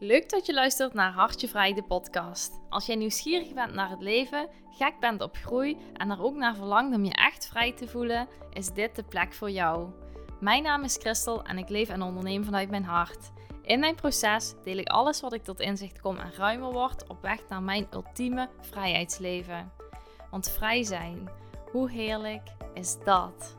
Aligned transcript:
Leuk 0.00 0.30
dat 0.30 0.46
je 0.46 0.54
luistert 0.54 0.94
naar 0.94 1.12
Hartje 1.12 1.48
Vrij, 1.48 1.74
de 1.74 1.82
podcast. 1.82 2.60
Als 2.68 2.86
jij 2.86 2.96
nieuwsgierig 2.96 3.54
bent 3.54 3.74
naar 3.74 3.90
het 3.90 4.00
leven, 4.00 4.48
gek 4.70 5.00
bent 5.00 5.20
op 5.20 5.36
groei 5.36 5.78
en 5.92 6.10
er 6.10 6.22
ook 6.22 6.34
naar 6.34 6.54
verlangt 6.54 6.96
om 6.96 7.04
je 7.04 7.12
echt 7.12 7.46
vrij 7.46 7.72
te 7.72 7.88
voelen, 7.88 8.28
is 8.52 8.68
dit 8.68 8.96
de 8.96 9.02
plek 9.02 9.32
voor 9.32 9.50
jou. 9.50 9.90
Mijn 10.40 10.62
naam 10.62 10.84
is 10.84 10.96
Christel 10.96 11.44
en 11.44 11.58
ik 11.58 11.68
leef 11.68 11.88
en 11.88 12.02
onderneem 12.02 12.44
vanuit 12.44 12.70
mijn 12.70 12.84
hart. 12.84 13.30
In 13.62 13.80
mijn 13.80 13.94
proces 13.94 14.54
deel 14.64 14.76
ik 14.76 14.88
alles 14.88 15.20
wat 15.20 15.32
ik 15.32 15.44
tot 15.44 15.60
inzicht 15.60 16.00
kom 16.00 16.16
en 16.16 16.32
ruimer 16.32 16.72
word 16.72 17.08
op 17.08 17.22
weg 17.22 17.48
naar 17.48 17.62
mijn 17.62 17.86
ultieme 17.92 18.48
vrijheidsleven. 18.60 19.72
Want 20.30 20.50
vrij 20.50 20.82
zijn, 20.82 21.28
hoe 21.70 21.90
heerlijk 21.90 22.48
is 22.74 22.98
dat? 23.04 23.56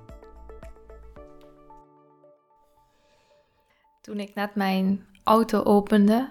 Toen 4.01 4.19
ik 4.19 4.35
net 4.35 4.55
mijn 4.55 5.08
auto 5.30 5.64
opende 5.64 6.30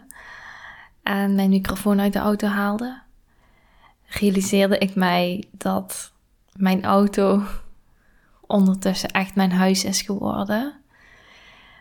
en 1.02 1.34
mijn 1.34 1.50
microfoon 1.50 2.00
uit 2.00 2.12
de 2.12 2.18
auto 2.18 2.46
haalde, 2.46 3.00
realiseerde 4.06 4.78
ik 4.78 4.94
mij 4.94 5.44
dat 5.50 6.12
mijn 6.52 6.84
auto 6.84 7.42
ondertussen 8.46 9.10
echt 9.10 9.34
mijn 9.34 9.52
huis 9.52 9.84
is 9.84 10.02
geworden. 10.02 10.74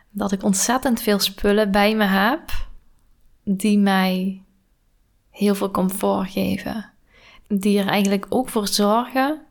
Dat 0.09 0.31
ik 0.31 0.43
ontzettend 0.43 1.01
veel 1.01 1.19
spullen 1.19 1.71
bij 1.71 1.95
me 1.95 2.03
heb 2.03 2.41
die 3.43 3.79
mij 3.79 4.41
heel 5.29 5.55
veel 5.55 5.71
comfort 5.71 6.31
geven. 6.31 6.91
Die 7.47 7.79
er 7.79 7.87
eigenlijk 7.87 8.25
ook 8.29 8.49
voor 8.49 8.67
zorgen 8.67 9.41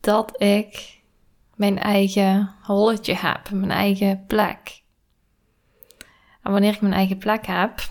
dat 0.00 0.42
ik 0.42 1.00
mijn 1.54 1.78
eigen 1.78 2.54
holletje 2.62 3.14
heb, 3.14 3.50
mijn 3.50 3.70
eigen 3.70 4.24
plek. 4.26 4.82
En 6.44 6.52
wanneer 6.52 6.74
ik 6.74 6.80
mijn 6.80 6.92
eigen 6.92 7.18
plek 7.18 7.46
heb 7.46 7.88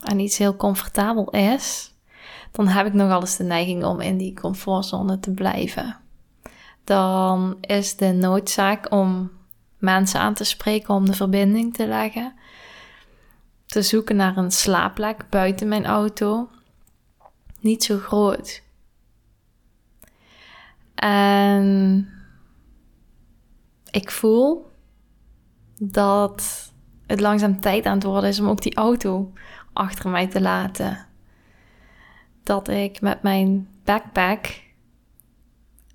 en 0.00 0.18
iets 0.18 0.38
heel 0.38 0.56
comfortabel 0.56 1.30
is, 1.30 1.94
dan 2.50 2.68
heb 2.68 2.86
ik 2.86 2.92
nogal 2.92 3.20
eens 3.20 3.36
de 3.36 3.44
neiging 3.44 3.84
om 3.84 4.00
in 4.00 4.16
die 4.16 4.34
comfortzone 4.34 5.20
te 5.20 5.30
blijven. 5.30 5.96
Dan 6.84 7.56
is 7.60 7.96
de 7.96 8.12
noodzaak 8.12 8.92
om 8.92 9.30
mensen 9.78 10.20
aan 10.20 10.34
te 10.34 10.44
spreken, 10.44 10.94
om 10.94 11.06
de 11.06 11.12
verbinding 11.12 11.74
te 11.74 11.86
leggen, 11.86 12.34
te 13.66 13.82
zoeken 13.82 14.16
naar 14.16 14.36
een 14.36 14.50
slaapplek 14.50 15.28
buiten 15.28 15.68
mijn 15.68 15.86
auto, 15.86 16.48
niet 17.60 17.84
zo 17.84 17.98
groot. 17.98 18.62
En 20.94 22.08
ik 23.90 24.10
voel 24.10 24.70
dat 25.78 26.72
het 27.08 27.20
langzaam 27.20 27.60
tijd 27.60 27.86
aan 27.86 27.94
het 27.94 28.04
worden 28.04 28.30
is 28.30 28.40
om 28.40 28.48
ook 28.48 28.62
die 28.62 28.74
auto 28.74 29.32
achter 29.72 30.10
mij 30.10 30.26
te 30.26 30.40
laten. 30.40 31.06
Dat 32.42 32.68
ik 32.68 33.00
met 33.00 33.22
mijn 33.22 33.68
backpack 33.84 34.62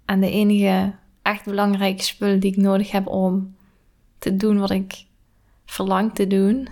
en 0.06 0.20
de 0.20 0.32
enige 0.32 0.96
echt 1.22 1.46
belangrijke 1.46 2.04
spullen 2.04 2.40
die 2.40 2.52
ik 2.52 2.58
nodig 2.58 2.92
heb 2.92 3.08
om 3.08 3.56
te 4.20 4.36
doen 4.36 4.60
wat 4.60 4.70
ik 4.72 5.06
verlang 5.66 6.14
te 6.14 6.28
doen, 6.28 6.68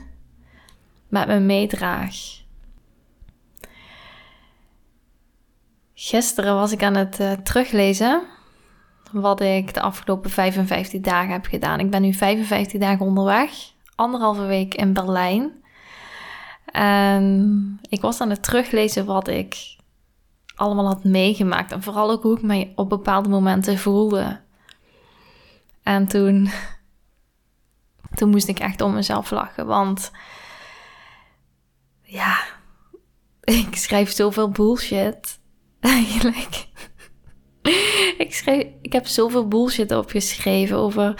met 1.08 1.28
me 1.28 1.40
meedraag. 1.40 2.16
Gisteren 5.94 6.56
was 6.56 6.72
ik 6.72 6.84
aan 6.84 6.96
het 6.96 7.20
uh, 7.20 7.32
teruglezen 7.32 8.22
wat 9.12 9.42
ik 9.42 9.74
de 9.74 9.82
afgelopen 9.82 10.30
55 10.30 11.02
dagen 11.02 11.32
heb 11.32 11.46
gedaan. 11.46 11.80
Ik 11.80 11.90
ben 11.90 12.02
nu 12.02 12.14
55 12.14 12.80
dagen 12.80 13.06
onderweg 13.06 13.74
anderhalve 14.02 14.46
week 14.46 14.76
in 14.76 14.94
Berlijn. 14.94 15.64
En 16.66 17.80
ik 17.90 18.02
was 18.02 18.22
aan 18.22 18.30
het 18.30 18.44
teruglezen 18.44 19.06
wat 19.06 19.28
ik 19.28 19.76
allemaal 20.56 20.86
had 20.86 21.04
meegemaakt. 21.04 21.72
En 21.72 21.84
vooral 21.84 22.12
ook 22.12 22.24
hoe 22.24 22.36
ik 22.36 22.42
mij 22.42 22.74
op 22.76 22.90
bepaalde 22.90 23.30
momenten 23.30 23.78
voelde. 23.78 24.42
En 25.84 26.08
toen, 26.08 26.50
toen 28.16 28.30
moest 28.30 28.48
ik 28.48 28.60
echt 28.60 28.82
om 28.82 28.94
mezelf 28.94 29.32
lachen. 29.32 29.66
Want 29.66 30.12
ja, 32.04 32.40
ik 33.62 33.76
schrijf 33.76 34.12
zoveel 34.12 34.50
bullshit. 34.50 35.40
Eigenlijk. 35.80 36.68
ik, 38.18 38.36
schreef, 38.36 38.66
ik 38.82 38.94
heb 38.94 39.08
zoveel 39.08 39.48
bullshit 39.48 39.92
opgeschreven 39.92 40.78
over 40.78 41.16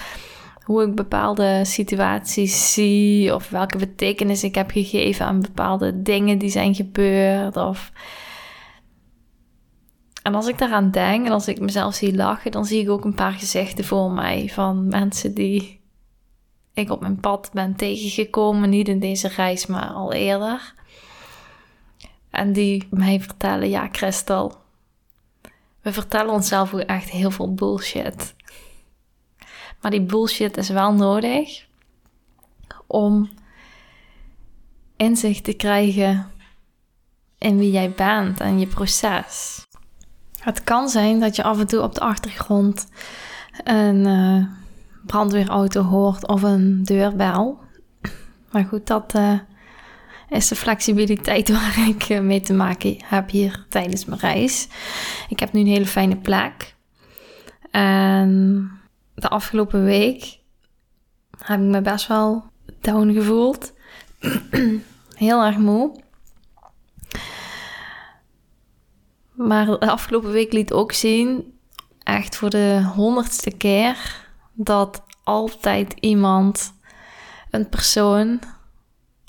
hoe 0.72 0.84
ik 0.84 0.96
bepaalde 0.96 1.62
situaties 1.66 2.74
zie 2.74 3.36
of 3.36 3.50
welke 3.50 3.78
betekenis 3.78 4.44
ik 4.44 4.56
heb 4.56 4.72
gegeven 4.72 5.26
aan 5.26 5.42
bepaalde 5.42 6.02
dingen 6.02 6.38
die 6.38 6.50
zijn 6.50 6.76
gebeurd. 6.76 7.58
Of... 7.58 7.92
En 10.24 10.36
als 10.36 10.48
ik 10.48 10.58
daaraan 10.58 10.92
denk 10.92 11.26
en 11.26 11.32
als 11.32 11.48
ik 11.48 11.60
mezelf 11.60 11.96
zie 11.96 12.16
lachen, 12.16 12.52
dan 12.52 12.66
zie 12.66 12.82
ik 12.82 12.90
ook 12.90 13.06
een 13.06 13.16
paar 13.16 13.34
gezichten 13.34 13.86
voor 13.86 14.12
mij 14.12 14.50
van 14.54 14.88
mensen 14.88 15.34
die 15.34 15.80
ik 16.74 16.90
op 16.92 17.02
mijn 17.02 17.20
pad 17.20 17.50
ben 17.54 17.76
tegengekomen, 17.76 18.70
niet 18.70 18.88
in 18.88 19.00
deze 19.00 19.28
reis, 19.28 19.66
maar 19.66 19.90
al 19.90 20.14
eerder. 20.14 20.74
En 22.30 22.54
die 22.54 22.88
mij 22.90 23.20
vertellen, 23.20 23.70
ja 23.70 23.90
Christel, 23.92 24.54
we 25.82 25.94
vertellen 25.94 26.34
onszelf 26.34 26.74
ook 26.74 26.80
echt 26.80 27.10
heel 27.10 27.32
veel 27.32 27.54
bullshit. 27.54 28.36
Maar 29.82 29.92
die 29.92 30.02
bullshit 30.02 30.58
is 30.58 30.70
wel 30.70 30.94
nodig 30.94 31.66
om 32.88 33.30
inzicht 34.96 35.44
te 35.44 35.54
krijgen 35.54 36.32
in 37.38 37.58
wie 37.58 37.72
jij 37.72 37.92
bent 37.92 38.40
en 38.40 38.60
je 38.60 38.68
proces. 38.68 39.66
Het 40.40 40.64
kan 40.64 40.90
zijn 40.90 41.20
dat 41.20 41.36
je 41.36 41.44
af 41.44 41.60
en 41.60 41.68
toe 41.68 41.82
op 41.82 41.96
de 41.96 42.02
achtergrond 42.02 42.88
een 43.64 44.06
uh, 44.08 44.46
brandweerauto 45.06 45.82
hoort 45.82 46.28
of 46.28 46.42
een 46.42 46.84
deurbel. 46.84 47.60
Maar 48.52 48.66
goed, 48.66 48.88
dat 48.88 49.16
uh, 49.16 49.40
is 50.30 50.48
de 50.48 50.56
flexibiliteit 50.56 51.50
waar 51.60 51.88
ik 51.88 52.10
uh, 52.10 52.20
mee 52.20 52.42
te 52.42 52.54
maken 52.54 52.96
heb 53.06 53.30
hier 53.30 53.66
tijdens 53.70 54.06
mijn 54.06 54.20
reis. 54.20 54.68
Ik 55.30 55.40
heb 55.40 55.54
nu 55.54 55.60
een 55.60 55.68
hele 55.68 55.86
fijne 55.86 56.18
plek. 56.18 56.76
En 57.72 58.72
de 59.22 59.30
afgelopen 59.30 59.84
week 59.84 60.40
heb 61.38 61.60
ik 61.60 61.66
me 61.66 61.82
best 61.82 62.08
wel 62.08 62.44
down 62.82 63.14
gevoeld. 63.14 63.74
Heel 65.16 65.44
erg 65.44 65.58
moe. 65.58 66.04
Maar 69.32 69.66
de 69.66 69.92
afgelopen 69.92 70.32
week 70.32 70.54
liet 70.54 70.74
ook 70.74 70.92
zien, 70.92 71.60
echt 72.04 72.36
voor 72.36 72.50
de 72.50 72.92
honderdste 72.96 73.52
keer, 73.52 74.26
dat 74.54 75.04
altijd 75.24 75.94
iemand, 76.00 76.74
een 77.50 77.70
persoon, 77.70 78.40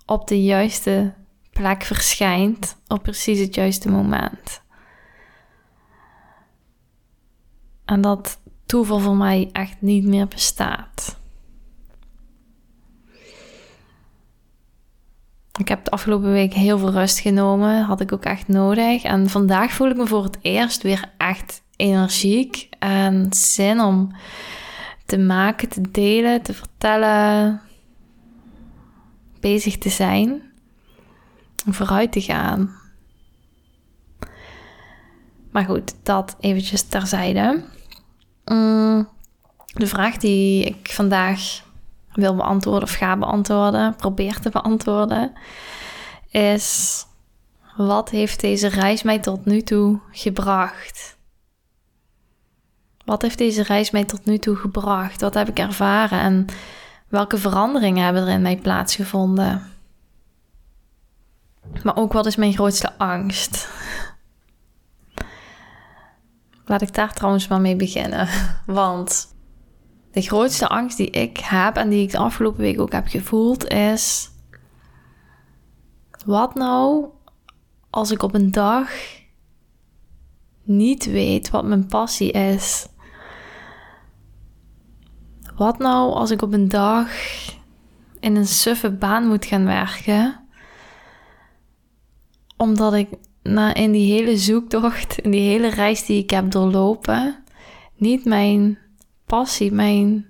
op 0.07 0.29
de 0.29 0.43
juiste 0.43 1.15
plek 1.51 1.83
verschijnt 1.83 2.77
op 2.89 3.03
precies 3.03 3.39
het 3.39 3.55
juiste 3.55 3.91
moment. 3.91 4.63
En 7.85 8.01
dat 8.01 8.41
toeval 8.73 8.99
voor 8.99 9.17
mij 9.17 9.49
echt 9.53 9.77
niet 9.81 10.05
meer 10.05 10.29
bestaat. 10.29 11.19
Ik 15.59 15.69
heb 15.69 15.85
de 15.85 15.91
afgelopen 15.91 16.33
week 16.33 16.53
heel 16.53 16.79
veel 16.79 16.91
rust 16.91 17.19
genomen, 17.19 17.83
had 17.83 18.01
ik 18.01 18.13
ook 18.13 18.25
echt 18.25 18.49
nodig. 18.49 19.03
En 19.03 19.29
vandaag 19.29 19.73
voel 19.73 19.91
ik 19.91 19.97
me 19.97 20.07
voor 20.07 20.23
het 20.25 20.39
eerst 20.43 20.83
weer 20.83 21.13
echt 21.17 21.63
energiek 21.77 22.69
en 22.79 23.27
zin 23.31 23.81
om 23.81 24.15
te 25.07 25.19
maken, 25.19 25.69
te 25.69 25.91
delen, 25.91 26.43
te 26.43 26.55
vertellen, 26.55 27.61
bezig 29.41 29.79
te 29.79 29.91
zijn, 29.91 30.43
om 31.67 31.75
vooruit 31.75 32.13
te 32.13 32.21
gaan. 32.21 32.75
Maar 35.51 35.65
goed, 35.65 35.95
dat 36.03 36.37
eventjes 36.41 36.83
terzijde. 36.83 37.65
Mm, 38.45 39.09
de 39.67 39.87
vraag 39.87 40.17
die 40.17 40.65
ik 40.65 40.91
vandaag 40.93 41.41
wil 42.13 42.35
beantwoorden 42.35 42.83
of 42.83 42.95
ga 42.95 43.17
beantwoorden, 43.17 43.97
probeer 43.97 44.41
te 44.41 44.51
beantwoorden, 44.51 45.33
is: 46.31 47.07
wat 47.77 48.11
heeft 48.11 48.41
deze 48.41 48.69
reis 48.69 49.03
mij 49.03 49.19
tot 49.19 49.45
nu 49.45 49.63
toe 49.63 49.99
gebracht? 50.11 51.17
Wat 53.05 53.23
heeft 53.23 53.39
deze 53.39 53.63
reis 53.63 53.91
mij 53.91 54.05
tot 54.05 54.25
nu 54.25 54.39
toe 54.39 54.57
gebracht? 54.57 55.21
Wat 55.21 55.35
heb 55.35 55.49
ik 55.49 55.59
ervaren 55.59 56.21
en 56.21 56.47
welke 57.09 57.39
veranderingen 57.39 58.05
hebben 58.05 58.23
er 58.23 58.29
in 58.29 58.43
mij 58.43 58.57
plaatsgevonden? 58.57 59.71
Maar 61.83 61.97
ook 61.97 62.13
wat 62.13 62.27
is 62.27 62.37
mijn 62.37 62.53
grootste 62.53 62.99
angst? 62.99 63.69
Laat 66.73 66.83
ik 66.83 66.95
daar 66.95 67.13
trouwens 67.13 67.49
maar 67.49 67.61
mee 67.61 67.77
beginnen. 67.77 68.29
Want 68.67 69.35
de 70.11 70.21
grootste 70.21 70.69
angst 70.69 70.97
die 70.97 71.11
ik 71.11 71.39
heb 71.39 71.77
en 71.77 71.89
die 71.89 72.03
ik 72.03 72.11
de 72.11 72.19
afgelopen 72.19 72.61
week 72.61 72.81
ook 72.81 72.93
heb 72.93 73.07
gevoeld 73.07 73.69
is 73.69 74.31
Wat 76.27 76.55
nou 76.55 77.07
als 77.91 78.11
ik 78.11 78.23
op 78.23 78.35
een 78.35 78.51
dag 78.51 78.91
niet 80.63 81.05
weet 81.05 81.51
wat 81.51 81.65
mijn 81.65 81.87
passie 81.87 82.31
is? 82.31 82.87
Wat 85.57 85.79
nou 85.79 86.13
als 86.13 86.31
ik 86.31 86.43
op 86.43 86.53
een 86.53 86.69
dag 86.69 87.09
in 88.21 88.37
een 88.37 88.47
suffe 88.47 88.91
baan 88.91 89.27
moet 89.27 89.45
gaan 89.45 89.65
werken? 89.65 90.41
Omdat 92.57 92.95
ik 92.95 93.09
na 93.43 93.75
in 93.75 93.93
die 93.93 94.13
hele 94.13 94.37
zoektocht, 94.37 95.19
in 95.19 95.31
die 95.31 95.49
hele 95.49 95.69
reis 95.69 96.07
die 96.07 96.23
ik 96.23 96.31
heb 96.31 96.51
doorlopen, 96.51 97.45
niet 97.97 98.25
mijn 98.25 98.79
passie, 99.27 99.73
mijn 99.73 100.27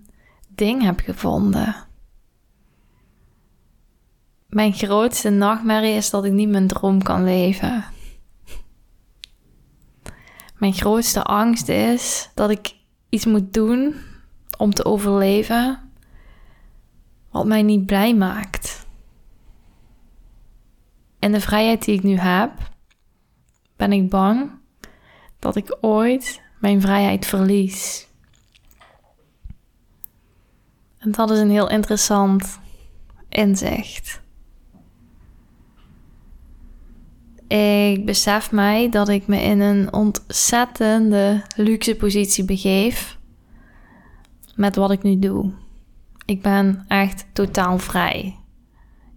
ding 0.49 0.83
heb 0.83 1.01
gevonden. 1.01 1.75
Mijn 4.47 4.73
grootste 4.73 5.31
nachtmerrie 5.31 5.95
is 5.95 6.11
dat 6.11 6.25
ik 6.25 6.33
niet 6.33 6.49
mijn 6.49 6.67
droom 6.67 7.03
kan 7.03 7.25
leven. 7.25 7.85
Mijn 10.59 10.73
grootste 10.73 11.23
angst 11.23 11.69
is 11.69 12.31
dat 12.35 12.51
ik 12.51 12.75
iets 13.09 13.25
moet 13.25 13.55
doen 13.55 13.95
om 14.59 14.75
te 14.75 14.85
overleven 14.85 15.91
wat 17.31 17.47
mij 17.47 17.63
niet 17.63 17.87
blij 17.87 18.15
maakt. 18.15 18.87
En 21.19 21.33
de 21.33 21.41
vrijheid 21.41 21.85
die 21.85 21.95
ik 21.95 22.03
nu 22.03 22.17
heb, 22.17 22.72
ben 23.77 23.93
ik 23.93 24.11
bang 24.11 24.51
dat 25.39 25.57
ik 25.57 25.77
ooit 25.81 26.43
mijn 26.61 26.81
vrijheid 26.81 27.27
verlies. 27.27 28.09
En 30.99 31.11
dat 31.11 31.31
is 31.31 31.39
een 31.39 31.51
heel 31.51 31.71
interessant 31.71 32.59
inzicht. 33.29 34.21
Ik 37.49 38.05
besef 38.05 38.53
mij 38.53 38.89
dat 38.89 39.09
ik 39.09 39.27
me 39.27 39.41
in 39.41 39.61
een 39.61 39.93
ontzettende 39.93 41.43
luxe 41.57 41.97
positie 41.97 42.45
begeef 42.45 43.19
met 44.55 44.77
wat 44.77 44.91
ik 44.91 45.03
nu 45.03 45.19
doe. 45.19 45.53
Ik 46.25 46.43
ben 46.43 46.85
echt 46.89 47.27
totaal 47.33 47.79
vrij. 47.79 48.37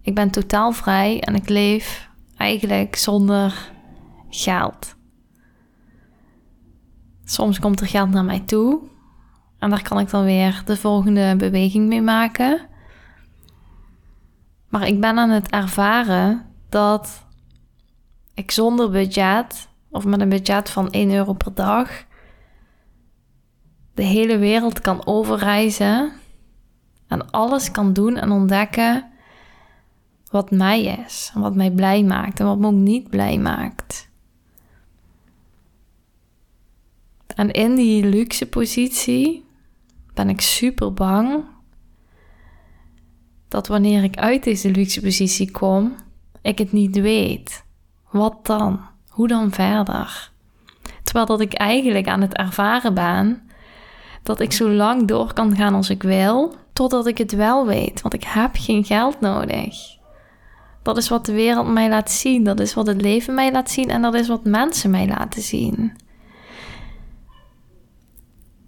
Ik 0.02 0.14
ben 0.14 0.30
totaal 0.30 0.72
vrij 0.72 1.20
en 1.20 1.34
ik 1.34 1.48
leef 1.48 2.08
eigenlijk 2.36 2.96
zonder 2.96 3.70
geld. 4.28 4.96
Soms 7.24 7.58
komt 7.58 7.80
er 7.80 7.86
geld 7.86 8.10
naar 8.10 8.24
mij 8.24 8.40
toe 8.40 8.80
en 9.58 9.70
daar 9.70 9.82
kan 9.82 9.98
ik 9.98 10.10
dan 10.10 10.24
weer 10.24 10.62
de 10.64 10.76
volgende 10.76 11.36
beweging 11.36 11.88
mee 11.88 12.02
maken. 12.02 12.66
Maar 14.68 14.86
ik 14.86 15.00
ben 15.00 15.18
aan 15.18 15.30
het 15.30 15.50
ervaren 15.50 16.46
dat 16.68 17.26
ik 18.34 18.50
zonder 18.50 18.90
budget 18.90 19.68
of 19.90 20.04
met 20.04 20.20
een 20.20 20.28
budget 20.28 20.70
van 20.70 20.90
1 20.90 21.10
euro 21.10 21.32
per 21.32 21.54
dag 21.54 22.04
de 23.94 24.02
hele 24.02 24.38
wereld 24.38 24.80
kan 24.80 25.06
overreizen 25.06 26.12
en 27.08 27.30
alles 27.30 27.70
kan 27.70 27.92
doen 27.92 28.16
en 28.16 28.30
ontdekken 28.30 29.10
wat 30.30 30.50
mij 30.50 30.82
is 30.82 31.32
wat 31.34 31.54
mij 31.54 31.70
blij 31.70 32.02
maakt 32.02 32.40
en 32.40 32.46
wat 32.46 32.58
me 32.58 32.66
ook 32.66 32.72
niet 32.72 33.10
blij 33.10 33.38
maakt. 33.38 34.05
En 37.36 37.50
in 37.50 37.74
die 37.74 38.04
luxe 38.04 38.46
positie 38.46 39.44
ben 40.14 40.28
ik 40.28 40.40
super 40.40 40.94
bang 40.94 41.44
dat 43.48 43.66
wanneer 43.66 44.02
ik 44.02 44.16
uit 44.16 44.44
deze 44.44 44.70
luxe 44.70 45.00
positie 45.00 45.50
kom, 45.50 45.94
ik 46.42 46.58
het 46.58 46.72
niet 46.72 47.00
weet. 47.00 47.64
Wat 48.10 48.46
dan? 48.46 48.80
Hoe 49.08 49.28
dan 49.28 49.50
verder? 49.50 50.30
Terwijl 51.02 51.26
dat 51.26 51.40
ik 51.40 51.52
eigenlijk 51.52 52.08
aan 52.08 52.20
het 52.20 52.34
ervaren 52.34 52.94
ben 52.94 53.42
dat 54.22 54.40
ik 54.40 54.52
zo 54.52 54.70
lang 54.70 55.08
door 55.08 55.32
kan 55.32 55.56
gaan 55.56 55.74
als 55.74 55.90
ik 55.90 56.02
wil, 56.02 56.54
totdat 56.72 57.06
ik 57.06 57.18
het 57.18 57.32
wel 57.32 57.66
weet, 57.66 58.02
want 58.02 58.14
ik 58.14 58.24
heb 58.24 58.50
geen 58.52 58.84
geld 58.84 59.20
nodig. 59.20 59.76
Dat 60.82 60.96
is 60.96 61.08
wat 61.08 61.26
de 61.26 61.32
wereld 61.32 61.68
mij 61.68 61.88
laat 61.88 62.10
zien, 62.10 62.44
dat 62.44 62.60
is 62.60 62.74
wat 62.74 62.86
het 62.86 63.00
leven 63.00 63.34
mij 63.34 63.52
laat 63.52 63.70
zien 63.70 63.90
en 63.90 64.02
dat 64.02 64.14
is 64.14 64.28
wat 64.28 64.44
mensen 64.44 64.90
mij 64.90 65.06
laten 65.06 65.42
zien. 65.42 65.96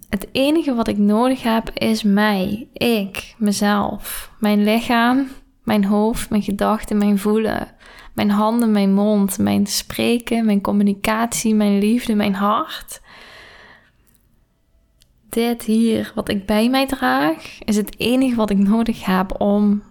Het 0.08 0.28
enige 0.32 0.74
wat 0.74 0.88
ik 0.88 0.98
nodig 0.98 1.42
heb 1.42 1.70
is 1.70 2.02
mij, 2.02 2.68
ik, 2.72 3.34
mezelf, 3.38 4.32
mijn 4.38 4.64
lichaam, 4.64 5.28
mijn 5.64 5.84
hoofd, 5.84 6.30
mijn 6.30 6.42
gedachten, 6.42 6.98
mijn 6.98 7.18
voelen, 7.18 7.68
mijn 8.14 8.30
handen, 8.30 8.70
mijn 8.70 8.94
mond, 8.94 9.38
mijn 9.38 9.66
spreken, 9.66 10.44
mijn 10.44 10.60
communicatie, 10.60 11.54
mijn 11.54 11.78
liefde, 11.78 12.14
mijn 12.14 12.34
hart. 12.34 13.00
Dit 15.28 15.62
hier, 15.62 16.12
wat 16.14 16.28
ik 16.28 16.46
bij 16.46 16.70
mij 16.70 16.86
draag, 16.86 17.58
is 17.64 17.76
het 17.76 17.98
enige 17.98 18.36
wat 18.36 18.50
ik 18.50 18.58
nodig 18.58 19.04
heb 19.04 19.40
om 19.40 19.82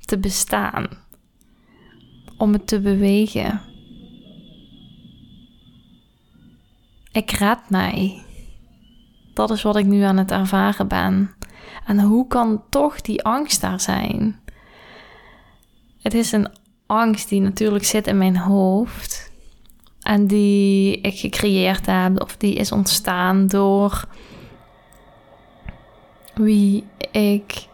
te 0.00 0.18
bestaan. 0.18 0.88
Om 2.36 2.52
het 2.52 2.66
te 2.66 2.80
bewegen. 2.80 3.60
Ik 7.12 7.30
red 7.30 7.70
mij. 7.70 8.24
Dat 9.40 9.50
is 9.50 9.62
wat 9.62 9.76
ik 9.76 9.86
nu 9.86 10.02
aan 10.02 10.16
het 10.16 10.30
ervaren 10.30 10.88
ben. 10.88 11.30
En 11.86 12.00
hoe 12.00 12.26
kan 12.26 12.62
toch 12.68 13.00
die 13.00 13.24
angst 13.24 13.60
daar 13.60 13.80
zijn? 13.80 14.40
Het 16.02 16.14
is 16.14 16.32
een 16.32 16.48
angst 16.86 17.28
die 17.28 17.40
natuurlijk 17.40 17.84
zit 17.84 18.06
in 18.06 18.18
mijn 18.18 18.36
hoofd. 18.36 19.32
En 20.02 20.26
die 20.26 21.00
ik 21.00 21.18
gecreëerd 21.18 21.86
heb, 21.86 22.22
of 22.22 22.36
die 22.36 22.54
is 22.54 22.72
ontstaan 22.72 23.46
door 23.46 24.04
wie 26.34 26.84
ik. 27.10 27.66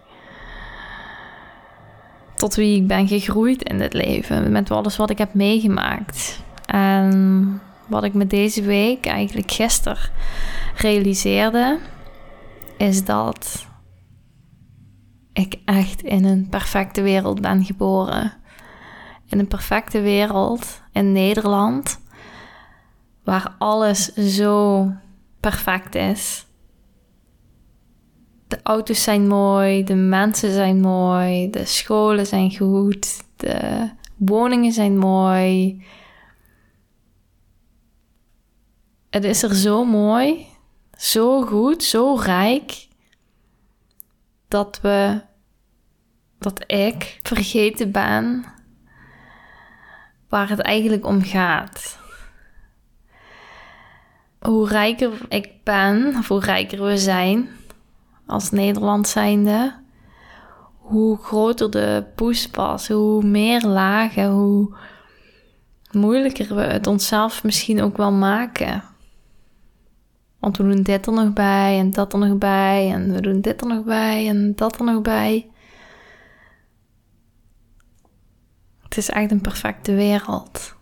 Tot 2.35 2.55
wie 2.55 2.77
ik 2.77 2.87
ben 2.87 3.09
gegroeid 3.09 3.63
in 3.63 3.79
dit 3.79 3.93
leven. 3.93 4.53
Met 4.53 4.71
alles 4.71 4.97
wat 4.97 5.11
ik 5.11 5.19
heb 5.19 5.35
meegemaakt. 5.35 6.43
En 6.67 7.61
wat 7.87 8.05
ik 8.05 8.15
me 8.15 8.27
deze 8.27 8.63
week, 8.63 9.07
eigenlijk 9.07 9.51
gisteren, 9.51 10.11
realiseerde. 10.77 11.79
Is 12.79 13.05
dat 13.05 13.67
ik 15.33 15.59
echt 15.65 16.03
in 16.03 16.25
een 16.25 16.49
perfecte 16.49 17.03
wereld 17.03 17.41
ben 17.41 17.65
geboren 17.65 18.33
in 19.29 19.39
een 19.39 19.49
perfecte 19.49 20.01
wereld 20.01 20.83
in 20.93 21.13
Nederland, 21.13 22.01
waar 23.25 23.55
alles 23.59 24.15
zo 24.15 24.87
perfect 25.41 25.95
is. 25.95 26.47
De 28.49 28.59
auto's 28.63 29.03
zijn 29.03 29.27
mooi, 29.27 29.85
de 29.85 29.95
mensen 29.95 30.53
zijn 30.53 30.81
mooi, 30.81 31.51
de 31.51 31.65
scholen 31.65 32.27
zijn 32.27 32.57
goed, 32.57 33.25
de 33.37 33.91
woningen 34.17 34.73
zijn 34.73 34.99
mooi. 34.99 35.83
Het 39.17 39.25
is 39.25 39.43
er 39.43 39.55
zo 39.55 39.85
mooi, 39.85 40.47
zo 40.97 41.43
goed, 41.43 41.83
zo 41.83 42.15
rijk, 42.15 42.89
dat 44.49 44.79
we, 44.83 45.21
dat 46.39 46.65
ik 46.67 47.21
vergeten 47.23 47.93
ben 47.93 48.45
waar 50.29 50.49
het 50.49 50.61
eigenlijk 50.61 51.07
om 51.07 51.23
gaat. 51.23 51.99
Hoe 54.41 54.69
rijker 54.69 55.13
ik 55.29 55.51
ben, 55.65 56.15
of 56.19 56.29
hoe 56.29 56.41
rijker 56.41 56.85
we 56.85 56.99
zijn 56.99 57.49
als 58.27 58.51
Nederland 58.51 59.09
zijnde, 59.09 59.75
hoe 60.79 61.19
groter 61.19 61.71
de 61.71 62.05
poespas, 62.15 62.89
hoe 62.89 63.25
meer 63.25 63.63
lagen, 63.63 64.31
hoe 64.31 64.77
moeilijker 65.91 66.55
we 66.55 66.63
het 66.63 66.87
onszelf 66.87 67.45
misschien 67.45 67.83
ook 67.83 67.97
wel 67.97 68.13
maken. 68.13 68.95
Want 70.47 70.59
we 70.59 70.65
doen 70.65 70.83
dit 70.83 71.07
er 71.07 71.13
nog 71.13 71.33
bij 71.33 71.79
en 71.79 71.91
dat 71.91 72.13
er 72.13 72.19
nog 72.19 72.39
bij 72.39 72.93
en 72.93 73.13
we 73.13 73.21
doen 73.21 73.41
dit 73.41 73.61
er 73.61 73.67
nog 73.67 73.85
bij 73.85 74.29
en 74.29 74.55
dat 74.55 74.79
er 74.79 74.85
nog 74.85 75.03
bij. 75.03 75.51
Het 78.83 78.97
is 78.97 79.09
echt 79.09 79.31
een 79.31 79.41
perfecte 79.41 79.95
wereld. 79.95 80.77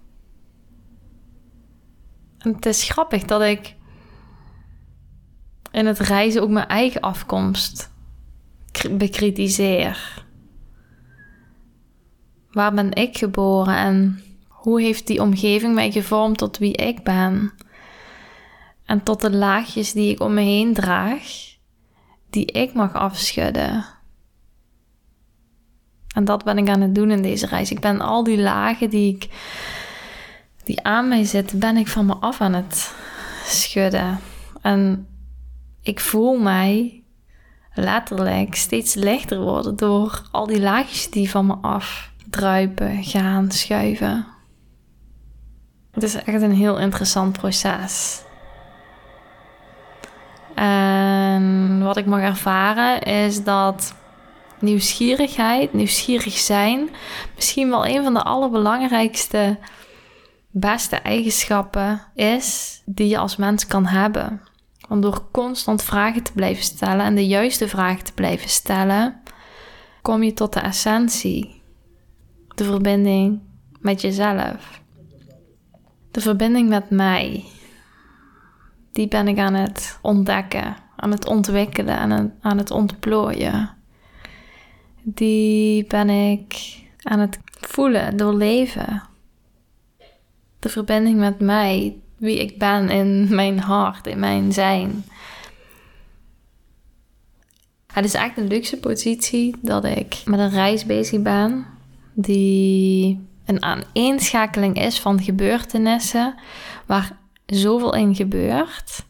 En 2.38 2.54
het 2.54 2.66
is 2.66 2.90
grappig 2.90 3.22
dat 3.22 3.42
ik 3.42 3.76
in 5.70 5.86
het 5.86 5.98
reizen 5.98 6.42
ook 6.42 6.50
mijn 6.50 6.68
eigen 6.68 7.00
afkomst 7.00 7.90
bekritiseer. 8.90 10.24
Waar 12.50 12.74
ben 12.74 12.92
ik 12.92 13.16
geboren 13.18 13.76
en 13.76 14.22
hoe 14.48 14.80
heeft 14.80 15.06
die 15.06 15.22
omgeving 15.22 15.74
mij 15.74 15.90
gevormd 15.90 16.38
tot 16.38 16.58
wie 16.58 16.72
ik 16.72 17.02
ben? 17.02 17.52
En 18.84 19.02
tot 19.02 19.20
de 19.20 19.30
laagjes 19.30 19.92
die 19.92 20.10
ik 20.10 20.20
om 20.20 20.34
me 20.34 20.40
heen 20.40 20.74
draag, 20.74 21.22
die 22.30 22.46
ik 22.46 22.74
mag 22.74 22.94
afschudden. 22.94 23.84
En 26.14 26.24
dat 26.24 26.44
ben 26.44 26.58
ik 26.58 26.68
aan 26.68 26.80
het 26.80 26.94
doen 26.94 27.10
in 27.10 27.22
deze 27.22 27.46
reis. 27.46 27.70
Ik 27.70 27.80
ben 27.80 28.00
al 28.00 28.24
die 28.24 28.40
lagen 28.40 28.90
die, 28.90 29.14
ik, 29.14 29.28
die 30.64 30.82
aan 30.82 31.08
mij 31.08 31.24
zitten, 31.24 31.58
ben 31.58 31.76
ik 31.76 31.88
van 31.88 32.06
me 32.06 32.14
af 32.14 32.40
aan 32.40 32.52
het 32.52 32.94
schudden. 33.44 34.18
En 34.60 35.06
ik 35.82 36.00
voel 36.00 36.38
mij 36.38 37.02
letterlijk 37.74 38.54
steeds 38.54 38.94
lichter 38.94 39.40
worden 39.40 39.76
door 39.76 40.22
al 40.30 40.46
die 40.46 40.60
laagjes 40.60 41.10
die 41.10 41.30
van 41.30 41.46
me 41.46 41.54
afdruipen, 41.54 43.04
gaan, 43.04 43.50
schuiven. 43.50 44.26
Het 45.90 46.02
is 46.02 46.14
echt 46.14 46.42
een 46.42 46.54
heel 46.54 46.78
interessant 46.78 47.38
proces. 47.38 48.23
En 50.54 51.82
wat 51.82 51.96
ik 51.96 52.06
mag 52.06 52.20
ervaren 52.20 53.02
is 53.02 53.44
dat 53.44 53.94
nieuwsgierigheid, 54.58 55.72
nieuwsgierig 55.72 56.38
zijn, 56.38 56.88
misschien 57.34 57.70
wel 57.70 57.86
een 57.86 58.02
van 58.02 58.14
de 58.14 58.22
allerbelangrijkste, 58.22 59.58
beste 60.50 60.96
eigenschappen 60.96 62.02
is 62.14 62.82
die 62.84 63.08
je 63.08 63.18
als 63.18 63.36
mens 63.36 63.66
kan 63.66 63.86
hebben. 63.86 64.40
Want 64.88 65.02
door 65.02 65.28
constant 65.30 65.82
vragen 65.82 66.22
te 66.22 66.32
blijven 66.32 66.64
stellen 66.64 67.04
en 67.04 67.14
de 67.14 67.26
juiste 67.26 67.68
vragen 67.68 68.04
te 68.04 68.12
blijven 68.12 68.48
stellen, 68.48 69.20
kom 70.02 70.22
je 70.22 70.32
tot 70.32 70.52
de 70.52 70.60
essentie. 70.60 71.62
De 72.54 72.64
verbinding 72.64 73.40
met 73.80 74.00
jezelf. 74.00 74.82
De 76.10 76.20
verbinding 76.20 76.68
met 76.68 76.90
mij. 76.90 77.44
Die 78.94 79.08
ben 79.08 79.28
ik 79.28 79.38
aan 79.38 79.54
het 79.54 79.98
ontdekken, 80.02 80.76
aan 80.96 81.10
het 81.10 81.26
ontwikkelen, 81.26 82.10
het, 82.10 82.30
aan 82.40 82.58
het 82.58 82.70
ontplooien. 82.70 83.70
Die 85.02 85.86
ben 85.86 86.08
ik 86.08 86.78
aan 87.02 87.18
het 87.18 87.38
voelen, 87.60 88.16
doorleven. 88.16 89.02
De 90.58 90.68
verbinding 90.68 91.18
met 91.18 91.40
mij, 91.40 91.96
wie 92.16 92.38
ik 92.38 92.58
ben 92.58 92.88
in 92.88 93.34
mijn 93.34 93.58
hart, 93.58 94.06
in 94.06 94.18
mijn 94.18 94.52
zijn. 94.52 95.04
Het 97.92 98.04
is 98.04 98.14
eigenlijk 98.14 98.50
een 98.50 98.56
luxe 98.56 98.78
positie 98.78 99.56
dat 99.60 99.84
ik 99.84 100.22
met 100.24 100.38
een 100.38 100.50
reis 100.50 100.86
bezig 100.86 101.22
ben 101.22 101.66
die 102.12 103.26
een 103.44 103.62
aaneenschakeling 103.62 104.80
is 104.80 105.00
van 105.00 105.22
gebeurtenissen 105.22 106.34
waar 106.86 107.22
zoveel 107.46 107.94
in 107.94 108.14
gebeurt. 108.14 109.04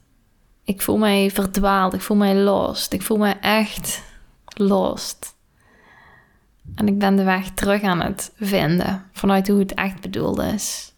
Ik 0.64 0.83
voel 0.83 0.99
mij 0.99 1.31
verdwaald, 1.31 1.95
ik 1.95 2.00
voel 2.00 2.17
mij 2.17 2.35
lost, 2.35 2.93
ik 2.93 3.03
voel 3.03 3.19
mij 3.19 3.41
echt 3.41 4.03
lost. 4.57 5.37
En 6.75 6.88
ik 6.88 6.99
ben 6.99 7.17
de 7.17 7.25
weg 7.25 7.50
terug 7.50 7.83
aan 7.83 8.00
het 8.00 8.33
vinden 8.37 9.05
vanuit 9.12 9.49
hoe 9.49 9.59
het 9.59 9.75
echt 9.75 10.00
bedoeld 10.00 10.38
is 10.38 10.95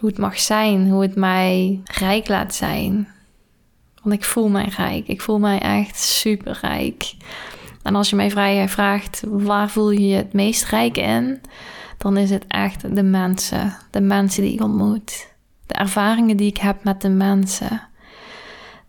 hoe 0.00 0.08
het 0.08 0.18
mag 0.18 0.38
zijn, 0.38 0.88
hoe 0.90 1.02
het 1.02 1.16
mij 1.16 1.80
rijk 1.84 2.28
laat 2.28 2.54
zijn. 2.54 3.08
Want 4.02 4.14
ik 4.14 4.24
voel 4.24 4.48
mij 4.48 4.72
rijk. 4.76 5.06
Ik 5.08 5.20
voel 5.20 5.38
mij 5.38 5.58
echt 5.58 5.96
super 5.96 6.58
rijk. 6.62 7.14
En 7.82 7.94
als 7.94 8.10
je 8.10 8.16
mij 8.16 8.68
vraagt, 8.68 9.22
waar 9.26 9.70
voel 9.70 9.90
je 9.90 10.06
je 10.06 10.16
het 10.16 10.32
meest 10.32 10.64
rijk 10.64 10.96
in? 10.96 11.40
Dan 11.98 12.16
is 12.16 12.30
het 12.30 12.44
echt 12.48 12.94
de 12.94 13.02
mensen. 13.02 13.76
De 13.90 14.00
mensen 14.00 14.42
die 14.42 14.52
ik 14.52 14.62
ontmoet. 14.62 15.34
De 15.66 15.74
ervaringen 15.74 16.36
die 16.36 16.48
ik 16.48 16.56
heb 16.56 16.84
met 16.84 17.00
de 17.00 17.08
mensen. 17.08 17.88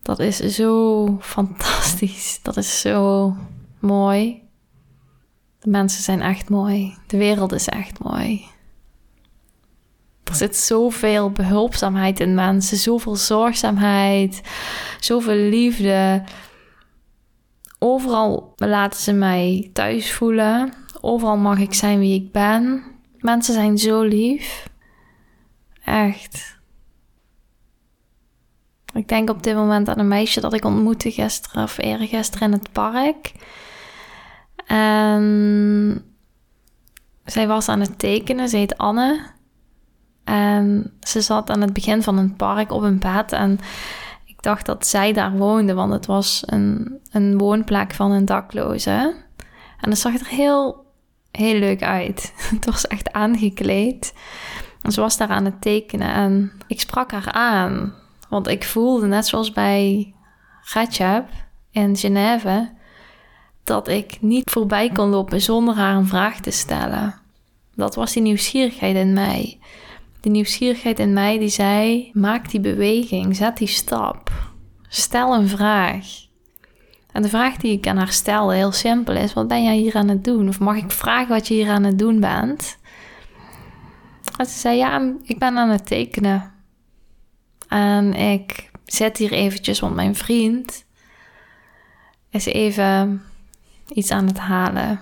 Dat 0.02 0.20
is 0.20 0.38
zo 0.38 1.18
fantastisch. 1.22 2.40
Dat 2.42 2.58
is 2.58 2.80
zo 2.80 3.36
mooi. 3.80 4.42
De 5.60 5.70
mensen 5.70 6.04
zijn 6.04 6.22
echt 6.22 6.50
mooi. 6.50 6.98
De 7.08 7.18
wereld 7.18 7.52
is 7.52 7.68
echt 7.68 8.04
mooi. 8.04 8.46
Er 10.24 10.36
zit 10.36 10.56
zoveel 10.56 11.32
behulpzaamheid 11.32 12.20
in 12.20 12.34
mensen, 12.34 12.78
zoveel 12.78 13.16
zorgzaamheid, 13.16 14.42
zoveel 15.00 15.50
liefde. 15.50 16.24
Overal 17.80 18.54
laten 18.56 19.00
ze 19.00 19.14
mij 19.14 19.70
thuis 19.74 20.14
voelen. 20.14 20.74
Overal 21.02 21.38
mag 21.38 21.60
ik 21.60 21.74
zijn 21.74 22.00
wie 22.00 22.24
ik 22.24 22.32
ben. 22.32 22.84
Mensen 23.18 23.54
zijn 23.54 23.78
zo 23.78 24.02
lief. 24.02 24.70
Echt. 25.84 26.57
Ik 28.98 29.08
denk 29.08 29.30
op 29.30 29.44
dit 29.44 29.56
moment 29.56 29.90
aan 29.90 30.00
een 30.00 30.08
meisje 30.08 30.42
dat 30.42 30.54
ik 30.54 30.66
ontmoette 30.66 31.12
gisteren 31.12 31.64
of 31.64 31.78
eergisteren 31.78 32.48
in 32.48 32.60
het 32.60 32.72
park. 32.72 33.32
En 34.66 36.06
zij 37.26 37.48
was 37.48 37.70
aan 37.70 37.80
het 37.80 38.00
tekenen. 38.00 38.50
Ze 38.50 38.58
heet 38.58 38.78
Anne. 38.78 39.20
En 40.24 40.94
ze 41.00 41.22
zat 41.22 41.50
aan 41.50 41.62
het 41.62 41.74
begin 41.74 42.04
van 42.04 42.18
een 42.18 42.36
park 42.36 42.72
op 42.72 42.82
een 42.82 43.00
bed. 43.00 43.32
En 43.32 43.60
ik 44.26 44.42
dacht 44.42 44.66
dat 44.66 44.88
zij 44.88 45.14
daar 45.14 45.32
woonde, 45.32 45.74
want 45.74 45.94
het 45.94 46.06
was 46.06 46.44
een, 46.46 47.00
een 47.12 47.38
woonplek 47.38 47.94
van 47.94 48.12
een 48.12 48.26
dakloze. 48.26 49.16
En 49.80 49.90
het 49.90 50.00
zag 50.00 50.14
er 50.14 50.28
heel, 50.28 50.86
heel 51.32 51.60
leuk 51.60 51.84
uit. 51.84 52.34
Het 52.56 52.66
was 52.66 52.88
echt 52.88 53.12
aangekleed. 53.12 54.14
En 54.82 54.92
ze 54.92 55.02
was 55.02 55.18
daar 55.18 55.30
aan 55.30 55.46
het 55.46 55.62
tekenen. 55.62 56.14
En 56.14 56.52
ik 56.68 56.80
sprak 56.80 57.12
haar 57.12 57.32
aan. 57.32 57.94
Want 58.30 58.48
ik 58.48 58.64
voelde, 58.64 59.08
net 59.08 59.28
zoals 59.28 59.52
bij 59.52 60.14
Recep 60.74 61.26
in 61.72 61.96
Genève, 61.98 62.72
dat 63.64 63.88
ik 63.88 64.18
niet 64.22 64.52
voorbij 64.52 64.90
kon 64.90 65.10
lopen 65.10 65.42
zonder 65.42 65.76
haar 65.76 65.96
een 65.96 66.08
vraag 66.08 66.40
te 66.40 66.52
stellen. 66.52 67.16
Dat 67.76 67.96
was 67.96 68.14
die 68.14 68.22
nieuwsgierigheid 68.22 68.96
in 68.96 69.14
mij 69.14 69.60
de 70.28 70.34
nieuwsgierigheid 70.34 71.00
in 71.00 71.14
mij 71.14 71.40
die 71.40 71.50
zei: 71.50 72.10
maak 72.14 72.50
die 72.50 72.60
beweging, 72.60 73.36
zet 73.36 73.58
die 73.58 73.68
stap, 73.68 74.32
stel 74.88 75.36
een 75.36 75.48
vraag. 75.48 76.06
En 77.12 77.22
de 77.22 77.30
vraag 77.30 77.58
die 77.58 77.72
ik 77.72 77.88
aan 77.88 77.98
haar 77.98 78.12
stelde, 78.12 78.56
heel 78.56 78.72
simpel 78.72 79.16
is: 79.16 79.34
wat 79.34 79.48
ben 79.48 79.64
jij 79.64 79.76
hier 79.76 79.96
aan 79.96 80.08
het 80.08 80.24
doen? 80.24 80.48
Of 80.48 80.60
mag 80.60 80.76
ik 80.76 80.92
vragen 80.92 81.28
wat 81.28 81.48
je 81.48 81.54
hier 81.54 81.70
aan 81.70 81.84
het 81.84 82.00
doen 82.00 82.20
bent? 82.20 82.78
En 84.38 84.46
ze 84.46 84.60
zei: 84.60 84.78
ja, 84.78 85.14
ik 85.24 85.40
ben 85.40 85.58
aan 85.58 85.70
het 85.70 85.86
tekenen. 85.86 86.52
En 87.68 88.14
ik 88.14 88.72
zet 88.86 89.18
hier 89.18 89.32
eventjes, 89.32 89.80
want 89.80 89.96
mijn 89.96 90.16
vriend 90.16 90.86
is 92.30 92.46
even 92.46 93.22
iets 93.88 94.12
aan 94.12 94.28
het 94.28 94.40
halen. 94.40 95.00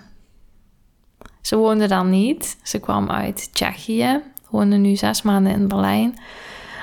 Ze 1.42 1.56
woonde 1.56 1.88
dan 1.88 2.10
niet. 2.10 2.58
Ze 2.64 2.80
kwam 2.80 3.10
uit 3.10 3.54
Tsjechië 3.54 4.22
woonde 4.56 4.76
nu 4.76 4.96
zes 4.96 5.22
maanden 5.22 5.54
in 5.54 5.68
Berlijn. 5.68 6.20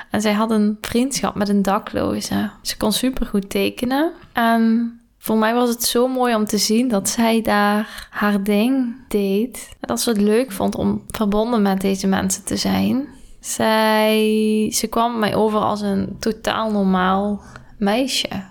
En 0.09 0.21
zij 0.21 0.33
had 0.33 0.51
een 0.51 0.77
vriendschap 0.81 1.35
met 1.35 1.49
een 1.49 1.61
dakloze. 1.61 2.49
Ze 2.61 2.77
kon 2.77 2.91
supergoed 2.91 3.49
tekenen. 3.49 4.11
En 4.33 4.99
voor 5.17 5.37
mij 5.37 5.53
was 5.53 5.69
het 5.69 5.83
zo 5.83 6.07
mooi 6.07 6.35
om 6.35 6.45
te 6.45 6.57
zien 6.57 6.87
dat 6.87 7.09
zij 7.09 7.41
daar 7.41 8.07
haar 8.09 8.43
ding 8.43 8.95
deed. 9.07 9.69
Dat 9.79 10.01
ze 10.01 10.09
het 10.09 10.21
leuk 10.21 10.51
vond 10.51 10.75
om 10.75 11.03
verbonden 11.07 11.61
met 11.61 11.81
deze 11.81 12.07
mensen 12.07 12.43
te 12.43 12.57
zijn. 12.57 13.07
Zij, 13.43 14.71
ze 14.73 14.87
kwam 14.87 15.19
mij 15.19 15.35
over 15.35 15.59
als 15.59 15.81
een 15.81 16.15
totaal 16.19 16.71
normaal 16.71 17.41
meisje. 17.77 18.43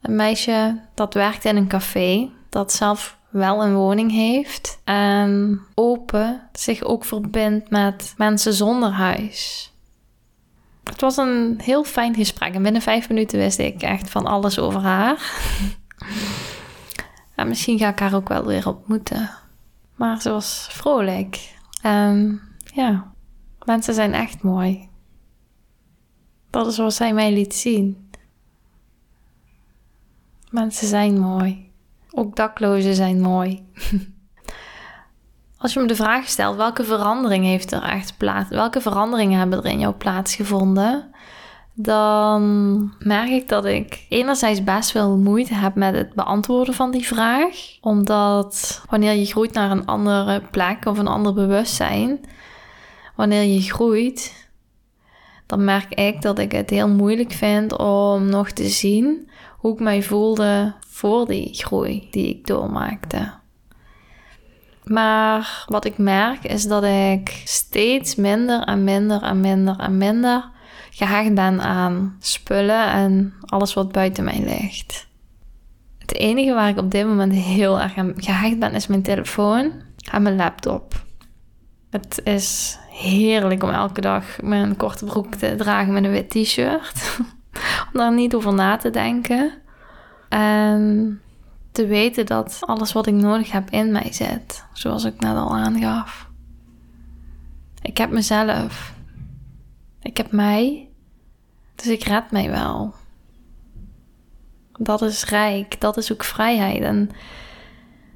Een 0.00 0.16
meisje 0.16 0.80
dat 0.94 1.14
werkt 1.14 1.44
in 1.44 1.56
een 1.56 1.68
café, 1.68 2.30
dat 2.48 2.72
zelf 2.72 3.18
wel 3.30 3.62
een 3.64 3.74
woning 3.74 4.10
heeft 4.10 4.80
en 4.84 5.60
open 5.74 6.48
zich 6.52 6.82
ook 6.82 7.04
verbindt 7.04 7.70
met 7.70 8.14
mensen 8.16 8.52
zonder 8.52 8.90
huis. 8.90 9.72
Het 10.84 11.00
was 11.00 11.16
een 11.16 11.60
heel 11.62 11.84
fijn 11.84 12.14
gesprek 12.14 12.54
en 12.54 12.62
binnen 12.62 12.82
vijf 12.82 13.08
minuten 13.08 13.38
wist 13.38 13.58
ik 13.58 13.82
echt 13.82 14.10
van 14.10 14.26
alles 14.26 14.58
over 14.58 14.80
haar. 14.80 15.32
en 17.36 17.48
misschien 17.48 17.78
ga 17.78 17.88
ik 17.88 17.98
haar 17.98 18.14
ook 18.14 18.28
wel 18.28 18.46
weer 18.46 18.68
ontmoeten. 18.68 19.30
Maar 19.98 20.20
ze 20.20 20.30
was 20.30 20.68
vrolijk. 20.70 21.58
En 21.82 22.40
ja, 22.74 23.12
mensen 23.64 23.94
zijn 23.94 24.14
echt 24.14 24.42
mooi. 24.42 24.88
Dat 26.50 26.66
is 26.66 26.76
wat 26.76 26.94
zij 26.94 27.12
mij 27.12 27.32
liet 27.32 27.54
zien. 27.54 28.10
Mensen 30.50 30.86
zijn 30.86 31.18
mooi. 31.18 31.72
Ook 32.10 32.36
daklozen 32.36 32.94
zijn 32.94 33.20
mooi. 33.20 33.66
Als 35.58 35.72
je 35.72 35.80
me 35.80 35.86
de 35.86 35.96
vraag 35.96 36.28
stelt, 36.28 36.56
welke 36.56 36.84
verandering 36.84 37.44
heeft 37.44 37.72
er 37.72 37.82
echt 37.82 38.16
plaats? 38.16 38.48
Welke 38.48 38.80
veranderingen 38.80 39.38
hebben 39.38 39.58
er 39.58 39.70
in 39.70 39.78
jou 39.78 39.94
plaatsgevonden? 39.94 41.10
Dan 41.80 42.92
merk 42.98 43.28
ik 43.28 43.48
dat 43.48 43.64
ik 43.64 44.06
enerzijds 44.08 44.64
best 44.64 44.90
veel 44.90 45.16
moeite 45.16 45.54
heb 45.54 45.74
met 45.74 45.94
het 45.94 46.14
beantwoorden 46.14 46.74
van 46.74 46.90
die 46.90 47.06
vraag. 47.06 47.78
Omdat 47.80 48.82
wanneer 48.90 49.12
je 49.12 49.26
groeit 49.26 49.52
naar 49.52 49.70
een 49.70 49.86
andere 49.86 50.42
plek 50.50 50.84
of 50.86 50.98
een 50.98 51.06
ander 51.06 51.34
bewustzijn, 51.34 52.20
wanneer 53.16 53.42
je 53.42 53.60
groeit, 53.60 54.50
dan 55.46 55.64
merk 55.64 55.94
ik 55.94 56.22
dat 56.22 56.38
ik 56.38 56.52
het 56.52 56.70
heel 56.70 56.88
moeilijk 56.88 57.32
vind 57.32 57.78
om 57.78 58.28
nog 58.28 58.50
te 58.50 58.68
zien 58.68 59.30
hoe 59.58 59.72
ik 59.72 59.80
mij 59.80 60.02
voelde 60.02 60.74
voor 60.86 61.26
die 61.26 61.54
groei 61.54 62.08
die 62.10 62.28
ik 62.28 62.46
doormaakte. 62.46 63.32
Maar 64.84 65.64
wat 65.66 65.84
ik 65.84 65.98
merk 65.98 66.44
is 66.44 66.66
dat 66.66 66.84
ik 66.84 67.42
steeds 67.44 68.14
minder 68.14 68.62
en 68.62 68.84
minder 68.84 69.22
en 69.22 69.40
minder 69.40 69.78
en 69.78 69.98
minder 69.98 70.56
ben 71.34 71.60
aan 71.60 72.16
spullen 72.20 72.86
en 72.86 73.34
alles 73.40 73.74
wat 73.74 73.92
buiten 73.92 74.24
mij 74.24 74.42
ligt. 74.44 75.06
Het 75.98 76.14
enige 76.14 76.54
waar 76.54 76.68
ik 76.68 76.78
op 76.78 76.90
dit 76.90 77.06
moment 77.06 77.32
heel 77.32 77.80
erg 77.80 77.96
aan 77.96 78.12
gehecht 78.16 78.58
ben 78.58 78.72
is 78.72 78.86
mijn 78.86 79.02
telefoon 79.02 79.72
en 80.12 80.22
mijn 80.22 80.36
laptop. 80.36 81.04
Het 81.90 82.20
is 82.24 82.78
heerlijk 82.90 83.62
om 83.62 83.70
elke 83.70 84.00
dag 84.00 84.42
mijn 84.42 84.76
korte 84.76 85.04
broek 85.04 85.34
te 85.34 85.54
dragen 85.56 85.92
met 85.92 86.04
een 86.04 86.10
wit 86.10 86.30
t-shirt. 86.30 87.18
om 87.92 87.92
daar 87.92 88.12
niet 88.12 88.34
over 88.34 88.54
na 88.54 88.76
te 88.76 88.90
denken. 88.90 89.52
En 90.28 91.20
te 91.72 91.86
weten 91.86 92.26
dat 92.26 92.58
alles 92.60 92.92
wat 92.92 93.06
ik 93.06 93.14
nodig 93.14 93.52
heb 93.52 93.70
in 93.70 93.92
mij 93.92 94.12
zit. 94.12 94.64
Zoals 94.72 95.04
ik 95.04 95.20
net 95.20 95.36
al 95.36 95.56
aangaf. 95.56 96.28
Ik 97.82 97.98
heb 97.98 98.10
mezelf. 98.10 98.96
Heb 100.18 100.32
mij. 100.32 100.88
Dus 101.74 101.86
ik 101.86 102.02
red 102.02 102.30
mij 102.30 102.50
wel. 102.50 102.94
Dat 104.72 105.02
is 105.02 105.24
rijk. 105.24 105.80
Dat 105.80 105.96
is 105.96 106.12
ook 106.12 106.24
vrijheid. 106.24 106.82
En 106.82 107.10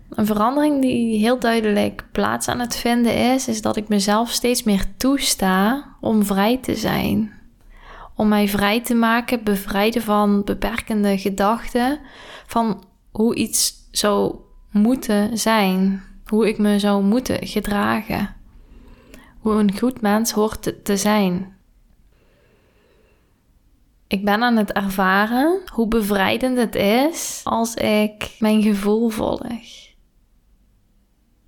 een 0.09 0.26
verandering 0.26 0.82
die 0.82 1.18
heel 1.18 1.38
duidelijk 1.38 2.04
plaats 2.12 2.49
aan 2.49 2.61
het 2.61 2.76
vinden 2.76 3.14
is, 3.14 3.49
is 3.49 3.62
dat 3.62 3.76
ik 3.76 3.88
mezelf 3.88 4.30
steeds 4.30 4.62
meer 4.62 4.85
toesta 4.97 5.85
om 6.00 6.25
vrij 6.25 6.59
te 6.59 6.76
zijn. 6.76 7.32
Om 8.14 8.28
mij 8.28 8.49
vrij 8.49 8.82
te 8.82 8.94
maken, 8.94 9.44
bevrijden 9.44 10.02
van 10.02 10.44
beperkende 10.44 11.18
gedachten, 11.18 12.00
van 12.47 12.85
hoe 13.11 13.35
iets 13.35 13.88
zou 13.90 14.35
moeten 14.71 15.38
zijn, 15.38 16.02
hoe 16.26 16.49
ik 16.49 16.59
me 16.59 16.78
zou 16.78 17.04
moeten 17.04 17.47
gedragen, 17.47 18.35
hoe 19.38 19.52
een 19.52 19.78
goed 19.78 20.00
mens 20.00 20.32
hoort 20.32 20.85
te 20.85 20.97
zijn. 20.97 21.61
Ik 24.12 24.25
ben 24.25 24.42
aan 24.42 24.57
het 24.57 24.73
ervaren 24.73 25.61
hoe 25.73 25.88
bevrijdend 25.88 26.59
het 26.59 26.75
is 26.75 27.40
als 27.45 27.75
ik 27.75 28.37
mijn 28.38 28.62
gevoel 28.62 29.09
volg 29.09 29.90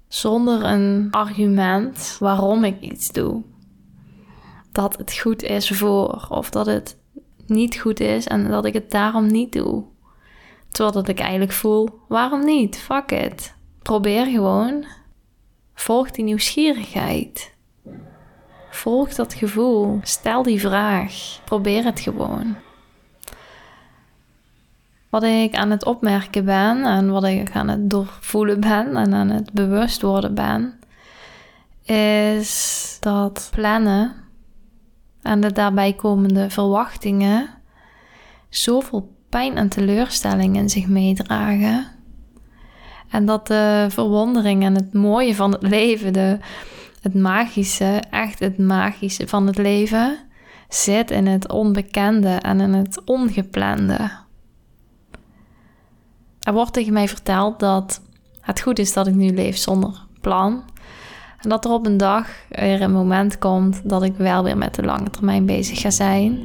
zonder 0.09 0.65
een 0.65 1.09
argument 1.11 2.17
waarom 2.21 2.65
ik 2.65 2.81
iets 2.81 3.13
doe. 3.13 3.43
Dat 4.73 4.97
het 4.97 5.19
goed 5.19 5.43
is 5.43 5.71
voor 5.71 6.27
of 6.29 6.51
dat 6.51 6.67
het 6.67 6.99
niet 7.47 7.77
goed 7.77 8.01
is 8.01 8.27
en 8.27 8.49
dat 8.49 8.65
ik 8.65 8.73
het 8.73 8.91
daarom 8.91 9.27
niet 9.27 9.53
doe. 9.53 9.85
Terwijl 10.69 10.95
dat 10.95 11.09
ik 11.09 11.19
eigenlijk 11.21 11.53
voel, 11.53 11.89
waarom 12.09 12.45
niet? 12.45 12.79
Fuck 12.79 13.11
it. 13.11 13.55
Probeer 13.83 14.27
gewoon. 14.27 14.85
Volg 15.75 16.11
die 16.11 16.25
nieuwsgierigheid. 16.25 17.54
Volg 18.75 19.15
dat 19.15 19.35
gevoel. 19.35 20.01
Stel 20.03 20.43
die 20.43 20.61
vraag. 20.61 21.41
Probeer 21.45 21.85
het 21.85 22.01
gewoon. 22.01 22.57
Wat 25.09 25.23
ik 25.23 25.55
aan 25.55 25.71
het 25.71 25.85
opmerken 25.85 26.45
ben 26.45 26.85
en 26.85 27.11
wat 27.11 27.25
ik 27.25 27.51
aan 27.53 27.69
het 27.69 27.91
doorvoelen 27.91 28.61
ben 28.61 28.97
en 28.97 29.15
aan 29.15 29.31
het 29.31 29.53
bewust 29.53 30.03
worden 30.03 30.35
ben, 30.35 30.79
is 31.85 32.97
dat 33.01 33.49
plannen 33.53 34.13
en 35.23 35.41
de 35.41 35.53
daarbij 35.53 35.93
komende 35.93 36.51
verwachtingen 36.51 37.49
zoveel 38.49 39.13
pijn 39.29 39.57
en 39.57 39.69
teleurstelling 39.69 40.57
in 40.57 40.69
zich 40.69 40.87
meedragen. 40.87 41.87
En 43.11 43.27
dat 43.27 43.47
de 43.47 43.87
verwondering 43.89 44.65
en 44.65 44.75
het 44.75 44.93
mooie 44.93 45.35
van 45.35 45.53
het 45.53 45.63
leven, 45.63 46.13
de, 46.13 46.39
het 47.05 47.15
magische, 47.15 48.03
echt 48.11 48.39
het 48.39 48.59
magische 48.59 49.29
van 49.29 49.47
het 49.47 49.59
leven, 49.59 50.19
zit 50.69 51.11
in 51.11 51.27
het 51.27 51.53
onbekende 51.53 52.29
en 52.29 52.61
in 52.61 52.73
het 52.73 53.03
ongeplande. 53.05 54.11
Er 56.41 56.53
wordt 56.53 56.73
tegen 56.73 56.93
mij 56.93 57.09
verteld 57.09 57.61
dat 57.61 58.01
het 58.41 58.61
goed 58.61 58.79
is 58.79 58.93
dat 58.93 59.07
ik 59.07 59.15
nu 59.15 59.31
leef 59.31 59.57
zonder 59.57 60.07
plan. 60.21 60.63
En 61.41 61.49
dat 61.49 61.65
er 61.65 61.71
op 61.71 61.87
een 61.87 61.97
dag 61.97 62.29
er 62.49 62.83
een 62.83 62.93
moment 62.93 63.39
komt 63.39 63.89
dat 63.89 64.03
ik 64.03 64.17
wel 64.17 64.45
weer 64.45 64.59
met 64.59 64.75
de 64.75 64.83
lange 64.83 65.11
termijn 65.11 65.47
bezig 65.47 65.81
ga 65.81 65.91
zijn. 65.91 66.39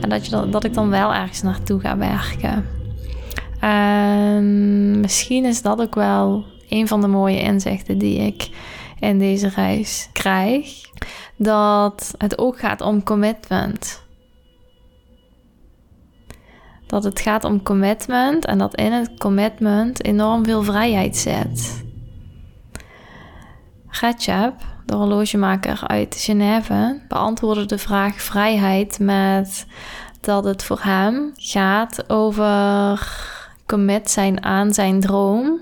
En 0.00 0.08
dat, 0.08 0.26
je, 0.26 0.48
dat 0.48 0.64
ik 0.64 0.74
dan 0.74 0.90
wel 0.90 1.14
ergens 1.14 1.42
naartoe 1.42 1.80
ga 1.80 1.96
werken. 1.96 2.66
En 3.60 5.00
misschien 5.00 5.44
is 5.44 5.62
dat 5.62 5.80
ook 5.80 5.94
wel 5.94 6.44
een 6.68 6.88
van 6.88 7.00
de 7.00 7.06
mooie 7.06 7.40
inzichten 7.40 7.98
die 7.98 8.18
ik 8.18 8.50
in 9.04 9.18
deze 9.18 9.48
reis 9.48 10.08
krijg. 10.12 10.80
Dat 11.36 12.14
het 12.18 12.38
ook 12.38 12.58
gaat 12.58 12.80
om 12.80 13.02
commitment 13.02 14.04
dat 16.86 17.04
het 17.04 17.20
gaat 17.20 17.44
om 17.44 17.62
commitment 17.62 18.44
en 18.44 18.58
dat 18.58 18.74
in 18.74 18.92
het 18.92 19.18
commitment 19.18 20.04
enorm 20.04 20.44
veel 20.44 20.62
vrijheid 20.62 21.16
zit. 21.16 21.84
Recep, 23.88 24.54
de 24.86 24.94
horlogemaker 24.94 25.80
uit 25.86 26.16
Genève, 26.18 27.00
beantwoordde 27.08 27.66
de 27.66 27.78
vraag 27.78 28.20
vrijheid 28.20 28.98
met 28.98 29.66
dat 30.20 30.44
het 30.44 30.64
voor 30.64 30.80
hem 30.82 31.32
gaat 31.34 32.10
over 32.10 33.10
commit 33.66 34.10
zijn 34.10 34.44
aan 34.44 34.74
zijn 34.74 35.00
droom. 35.00 35.60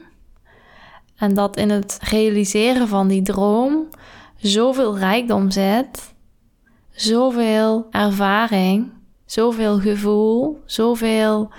En 1.23 1.35
dat 1.35 1.57
in 1.57 1.71
het 1.71 1.99
realiseren 2.01 2.89
van 2.89 3.09
die 3.09 3.23
droom 3.23 3.89
zoveel 4.37 4.99
rijkdom 4.99 5.51
zit, 5.51 6.15
zoveel 6.91 7.87
ervaring 7.91 8.91
Zoveel 9.33 9.81
gevoel, 9.81 10.63
zoveel 10.67 11.53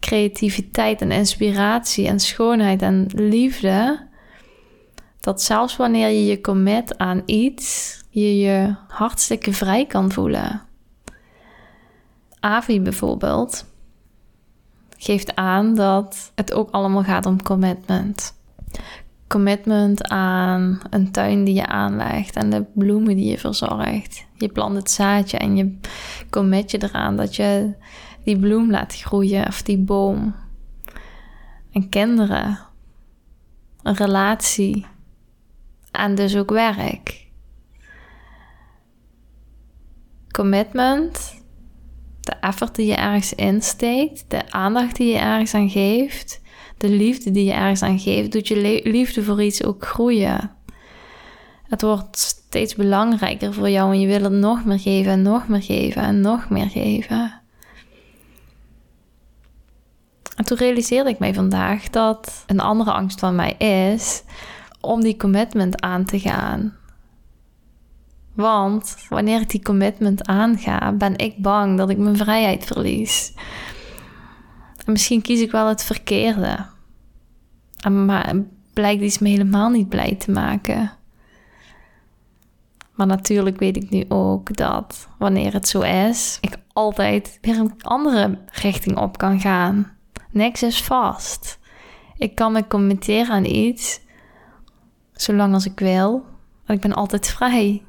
creativiteit 0.00 1.00
en 1.00 1.10
inspiratie 1.10 2.06
en 2.06 2.20
schoonheid 2.20 2.82
en 2.82 3.06
liefde. 3.14 4.06
Dat 5.20 5.42
zelfs 5.42 5.76
wanneer 5.76 6.08
je 6.08 6.26
je 6.26 6.40
commit 6.40 6.98
aan 6.98 7.22
iets, 7.26 7.98
je 8.08 8.38
je 8.38 8.74
hartstikke 8.88 9.52
vrij 9.52 9.86
kan 9.86 10.12
voelen. 10.12 10.62
Avi 12.40 12.80
bijvoorbeeld 12.80 13.64
geeft 14.98 15.36
aan 15.36 15.74
dat 15.74 16.32
het 16.34 16.52
ook 16.52 16.70
allemaal 16.70 17.04
gaat 17.04 17.26
om 17.26 17.42
commitment 17.42 18.34
commitment 19.32 20.08
aan 20.08 20.80
een 20.90 21.10
tuin 21.10 21.44
die 21.44 21.54
je 21.54 21.66
aanlegt 21.66 22.36
en 22.36 22.50
de 22.50 22.64
bloemen 22.74 23.16
die 23.16 23.30
je 23.30 23.38
verzorgt. 23.38 24.26
Je 24.34 24.48
plant 24.48 24.76
het 24.76 24.90
zaadje 24.90 25.38
en 25.38 25.56
je 25.56 25.78
commit 26.30 26.70
je 26.70 26.82
eraan 26.82 27.16
dat 27.16 27.36
je 27.36 27.74
die 28.24 28.38
bloem 28.38 28.70
laat 28.70 28.94
groeien 28.94 29.46
of 29.46 29.62
die 29.62 29.78
boom. 29.78 30.34
En 31.72 31.88
kinderen, 31.88 32.58
een 33.82 33.94
relatie 33.94 34.86
en 35.90 36.14
dus 36.14 36.36
ook 36.36 36.50
werk. 36.50 37.26
Commitment, 40.30 41.42
de 42.20 42.32
effort 42.40 42.74
die 42.74 42.86
je 42.86 42.94
ergens 42.94 43.34
insteekt, 43.34 44.24
de 44.28 44.50
aandacht 44.50 44.96
die 44.96 45.12
je 45.12 45.18
ergens 45.18 45.54
aan 45.54 45.70
geeft, 45.70 46.41
de 46.82 46.90
liefde 46.90 47.30
die 47.30 47.44
je 47.44 47.52
ergens 47.52 47.82
aan 47.82 47.98
geeft, 47.98 48.32
doet 48.32 48.48
je 48.48 48.80
liefde 48.84 49.22
voor 49.22 49.42
iets 49.42 49.64
ook 49.64 49.86
groeien. 49.86 50.50
Het 51.62 51.82
wordt 51.82 52.18
steeds 52.18 52.74
belangrijker 52.74 53.54
voor 53.54 53.70
jou 53.70 53.92
en 53.92 54.00
je 54.00 54.06
wil 54.06 54.22
het 54.22 54.32
nog 54.32 54.64
meer 54.64 54.78
geven 54.78 55.12
en 55.12 55.22
nog 55.22 55.48
meer 55.48 55.62
geven 55.62 56.02
en 56.02 56.20
nog 56.20 56.50
meer 56.50 56.68
geven. 56.68 57.40
En 60.36 60.44
toen 60.44 60.56
realiseerde 60.56 61.10
ik 61.10 61.18
mij 61.18 61.34
vandaag 61.34 61.90
dat 61.90 62.44
een 62.46 62.60
andere 62.60 62.92
angst 62.92 63.18
van 63.18 63.34
mij 63.34 63.52
is 63.52 64.22
om 64.80 65.00
die 65.00 65.16
commitment 65.16 65.80
aan 65.80 66.04
te 66.04 66.18
gaan. 66.18 66.76
Want 68.34 68.96
wanneer 69.08 69.40
ik 69.40 69.50
die 69.50 69.62
commitment 69.62 70.26
aanga, 70.26 70.92
ben 70.92 71.18
ik 71.18 71.42
bang 71.42 71.78
dat 71.78 71.90
ik 71.90 71.98
mijn 71.98 72.16
vrijheid 72.16 72.64
verlies. 72.64 73.32
En 74.84 74.92
misschien 74.92 75.22
kies 75.22 75.40
ik 75.40 75.50
wel 75.50 75.68
het 75.68 75.82
verkeerde. 75.84 76.71
Maar 77.90 78.36
blijkt 78.72 79.02
iets 79.02 79.18
me 79.18 79.28
helemaal 79.28 79.70
niet 79.70 79.88
blij 79.88 80.14
te 80.14 80.30
maken. 80.30 80.92
Maar 82.94 83.06
natuurlijk 83.06 83.58
weet 83.58 83.76
ik 83.76 83.90
nu 83.90 84.04
ook 84.08 84.56
dat 84.56 85.08
wanneer 85.18 85.52
het 85.52 85.68
zo 85.68 85.80
is, 85.80 86.38
ik 86.40 86.56
altijd 86.72 87.38
weer 87.40 87.58
een 87.58 87.82
andere 87.82 88.38
richting 88.46 88.96
op 88.96 89.18
kan 89.18 89.40
gaan. 89.40 89.92
Niks 90.30 90.62
is 90.62 90.82
vast. 90.82 91.58
Ik 92.16 92.34
kan 92.34 92.52
me 92.52 92.66
committeren 92.66 93.34
aan 93.34 93.44
iets 93.44 94.00
zolang 95.12 95.54
als 95.54 95.66
ik 95.66 95.78
wil. 95.78 96.10
Want 96.66 96.78
ik 96.78 96.80
ben 96.80 96.92
altijd 96.92 97.28
vrij. 97.28 97.82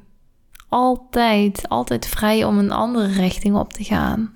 altijd, 0.68 1.68
altijd 1.68 2.06
vrij 2.06 2.44
om 2.44 2.58
een 2.58 2.72
andere 2.72 3.06
richting 3.06 3.56
op 3.56 3.72
te 3.72 3.84
gaan. 3.84 4.32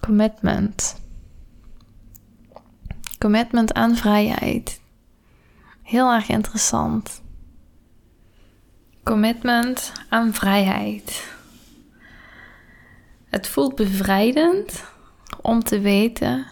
Commitment. 0.00 1.00
Commitment 3.26 3.74
aan 3.74 3.96
vrijheid. 3.96 4.80
Heel 5.82 6.12
erg 6.12 6.28
interessant. 6.28 7.22
Commitment 9.02 9.92
aan 10.08 10.34
vrijheid. 10.34 11.32
Het 13.28 13.48
voelt 13.48 13.74
bevrijdend 13.74 14.84
om 15.40 15.62
te 15.62 15.80
weten 15.80 16.46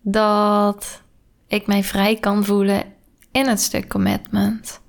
dat 0.00 1.02
ik 1.46 1.66
mij 1.66 1.84
vrij 1.84 2.16
kan 2.16 2.44
voelen 2.44 2.84
in 3.32 3.48
het 3.48 3.60
stuk 3.60 3.88
commitment. 3.88 4.80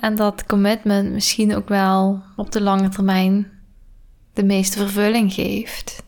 En 0.00 0.14
dat 0.14 0.46
commitment 0.46 1.12
misschien 1.12 1.56
ook 1.56 1.68
wel 1.68 2.22
op 2.36 2.52
de 2.52 2.60
lange 2.60 2.88
termijn 2.88 3.50
de 4.32 4.44
meeste 4.44 4.78
vervulling 4.78 5.32
geeft. 5.32 6.02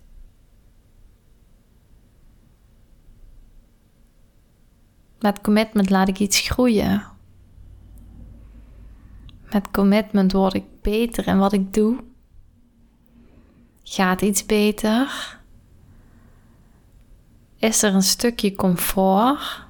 Met 5.24 5.40
commitment 5.40 5.90
laat 5.90 6.08
ik 6.08 6.18
iets 6.18 6.40
groeien. 6.40 7.02
Met 9.52 9.70
commitment 9.70 10.32
word 10.32 10.54
ik 10.54 10.64
beter 10.82 11.26
in 11.26 11.38
wat 11.38 11.52
ik 11.52 11.74
doe. 11.74 11.96
Gaat 13.82 14.22
iets 14.22 14.46
beter? 14.46 15.38
Is 17.56 17.82
er 17.82 17.94
een 17.94 18.02
stukje 18.02 18.54
comfort? 18.54 19.66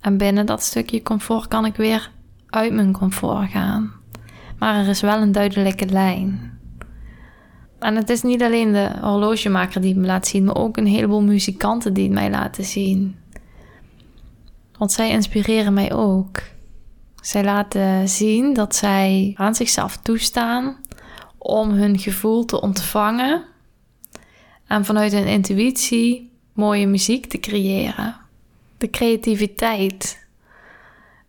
En 0.00 0.16
binnen 0.16 0.46
dat 0.46 0.62
stukje 0.62 1.02
comfort 1.02 1.48
kan 1.48 1.64
ik 1.64 1.76
weer 1.76 2.10
uit 2.46 2.72
mijn 2.72 2.92
comfort 2.92 3.50
gaan. 3.50 3.92
Maar 4.58 4.74
er 4.74 4.88
is 4.88 5.00
wel 5.00 5.20
een 5.20 5.32
duidelijke 5.32 5.86
lijn. 5.86 6.58
En 7.78 7.96
het 7.96 8.10
is 8.10 8.22
niet 8.22 8.42
alleen 8.42 8.72
de 8.72 8.92
horlogemaker 9.00 9.80
die 9.80 9.96
me 9.96 10.06
laat 10.06 10.26
zien, 10.26 10.44
maar 10.44 10.56
ook 10.56 10.76
een 10.76 10.86
heleboel 10.86 11.22
muzikanten 11.22 11.94
die 11.94 12.04
het 12.04 12.12
mij 12.12 12.30
laten 12.30 12.64
zien. 12.64 13.19
Want 14.80 14.92
zij 14.92 15.10
inspireren 15.10 15.72
mij 15.72 15.92
ook. 15.92 16.42
Zij 17.22 17.44
laten 17.44 18.08
zien 18.08 18.54
dat 18.54 18.74
zij 18.74 19.32
aan 19.36 19.54
zichzelf 19.54 19.96
toestaan 19.96 20.76
om 21.38 21.70
hun 21.70 21.98
gevoel 21.98 22.44
te 22.44 22.60
ontvangen 22.60 23.44
en 24.66 24.84
vanuit 24.84 25.12
hun 25.12 25.26
intuïtie 25.26 26.30
mooie 26.52 26.86
muziek 26.86 27.26
te 27.26 27.38
creëren. 27.38 28.16
De 28.78 28.90
creativiteit, 28.90 30.26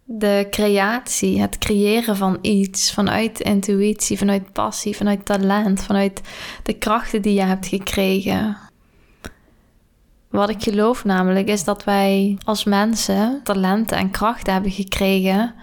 de 0.04 0.48
creatie, 0.50 1.42
het 1.42 1.58
creëren 1.58 2.16
van 2.16 2.38
iets 2.42 2.94
vanuit 2.94 3.40
intuïtie, 3.40 4.18
vanuit 4.18 4.52
passie, 4.52 4.96
vanuit 4.96 5.26
talent, 5.26 5.84
vanuit 5.84 6.22
de 6.64 6.74
krachten 6.74 7.22
die 7.22 7.34
je 7.34 7.44
hebt 7.44 7.68
gekregen. 7.68 8.58
Wat 10.32 10.50
ik 10.50 10.64
geloof 10.64 11.04
namelijk 11.04 11.48
is 11.48 11.64
dat 11.64 11.84
wij 11.84 12.38
als 12.44 12.64
mensen 12.64 13.40
talenten 13.44 13.98
en 13.98 14.12
krachten 14.12 14.54
hebben 14.54 14.72
gekregen 14.72 15.54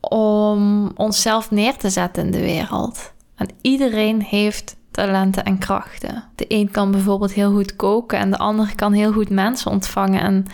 om 0.00 0.90
onszelf 0.94 1.50
neer 1.50 1.76
te 1.76 1.90
zetten 1.90 2.24
in 2.24 2.30
de 2.30 2.40
wereld. 2.40 3.12
En 3.34 3.48
iedereen 3.60 4.22
heeft 4.22 4.76
talenten 4.90 5.44
en 5.44 5.58
krachten. 5.58 6.24
De 6.34 6.44
een 6.48 6.70
kan 6.70 6.90
bijvoorbeeld 6.90 7.32
heel 7.32 7.52
goed 7.52 7.76
koken 7.76 8.18
en 8.18 8.30
de 8.30 8.38
ander 8.38 8.74
kan 8.74 8.92
heel 8.92 9.12
goed 9.12 9.30
mensen 9.30 9.70
ontvangen 9.70 10.20
en 10.20 10.46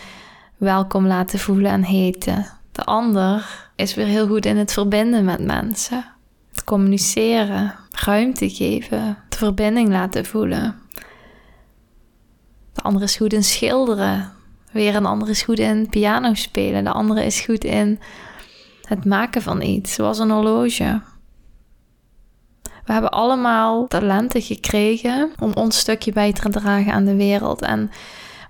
welkom 0.56 1.06
laten 1.06 1.38
voelen 1.38 1.70
en 1.70 1.83
heten. 1.83 2.46
De 2.72 2.85
ander 2.85 3.68
is 3.76 3.94
weer 3.94 4.06
heel 4.06 4.26
goed 4.26 4.46
in 4.46 4.56
het 4.56 4.72
verbinden 4.72 5.24
met 5.24 5.44
mensen. 5.44 6.04
Het 6.50 6.64
communiceren, 6.64 7.74
ruimte 7.90 8.50
geven, 8.50 9.18
de 9.28 9.37
verbinding 9.37 9.88
laten 9.88 10.24
voelen. 10.24 10.74
De 12.72 12.83
andere 12.83 13.04
is 13.04 13.16
goed 13.16 13.33
in 13.33 13.44
schilderen. 13.44 14.33
Weer 14.72 14.94
een 14.94 15.06
ander 15.06 15.28
is 15.28 15.42
goed 15.42 15.59
in 15.59 15.88
piano 15.88 16.35
spelen. 16.35 16.85
De 16.85 16.92
andere 16.92 17.24
is 17.24 17.40
goed 17.40 17.64
in 17.64 18.00
het 18.83 19.04
maken 19.04 19.42
van 19.42 19.62
iets, 19.62 19.94
zoals 19.94 20.18
een 20.18 20.30
horloge. 20.30 21.00
We 22.85 22.92
hebben 22.92 23.11
allemaal 23.11 23.87
talenten 23.87 24.42
gekregen 24.42 25.33
om 25.38 25.52
ons 25.54 25.78
stukje 25.78 26.12
bij 26.12 26.33
te 26.33 26.48
dragen 26.48 26.92
aan 26.92 27.04
de 27.04 27.16
wereld. 27.16 27.62
En 27.62 27.90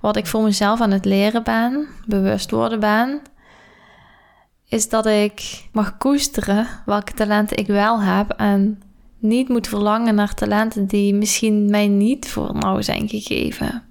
wat 0.00 0.16
ik 0.16 0.26
voor 0.26 0.42
mezelf 0.42 0.80
aan 0.80 0.90
het 0.90 1.04
leren 1.04 1.42
ben, 1.42 1.88
bewust 2.06 2.50
worden 2.50 2.80
ben, 2.80 3.22
is 4.68 4.88
dat 4.88 5.06
ik 5.06 5.64
mag 5.72 5.96
koesteren 5.96 6.66
welke 6.86 7.12
talenten 7.12 7.56
ik 7.56 7.66
wel 7.66 8.00
heb 8.00 8.30
en 8.30 8.82
niet 9.18 9.48
moet 9.48 9.68
verlangen 9.68 10.14
naar 10.14 10.34
talenten 10.34 10.86
die 10.86 11.14
misschien 11.14 11.70
mij 11.70 11.88
niet 11.88 12.28
voor 12.28 12.54
nou 12.54 12.82
zijn 12.82 13.08
gegeven. 13.08 13.82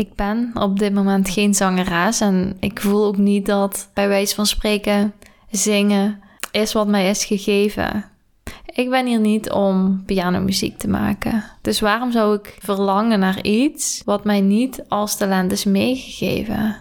Ik 0.00 0.14
ben 0.14 0.50
op 0.54 0.78
dit 0.78 0.94
moment 0.94 1.30
geen 1.30 1.54
zangeres 1.54 2.20
en 2.20 2.56
ik 2.60 2.80
voel 2.80 3.04
ook 3.04 3.16
niet 3.16 3.46
dat 3.46 3.90
bij 3.94 4.08
wijze 4.08 4.34
van 4.34 4.46
spreken 4.46 5.12
zingen 5.50 6.20
is 6.50 6.72
wat 6.72 6.86
mij 6.86 7.10
is 7.10 7.24
gegeven. 7.24 8.04
Ik 8.66 8.90
ben 8.90 9.06
hier 9.06 9.20
niet 9.20 9.50
om 9.50 10.02
pianomuziek 10.06 10.78
te 10.78 10.88
maken. 10.88 11.44
Dus 11.62 11.80
waarom 11.80 12.12
zou 12.12 12.34
ik 12.34 12.56
verlangen 12.58 13.18
naar 13.18 13.42
iets 13.42 14.02
wat 14.04 14.24
mij 14.24 14.40
niet 14.40 14.84
als 14.88 15.16
talent 15.16 15.52
is 15.52 15.64
meegegeven? 15.64 16.76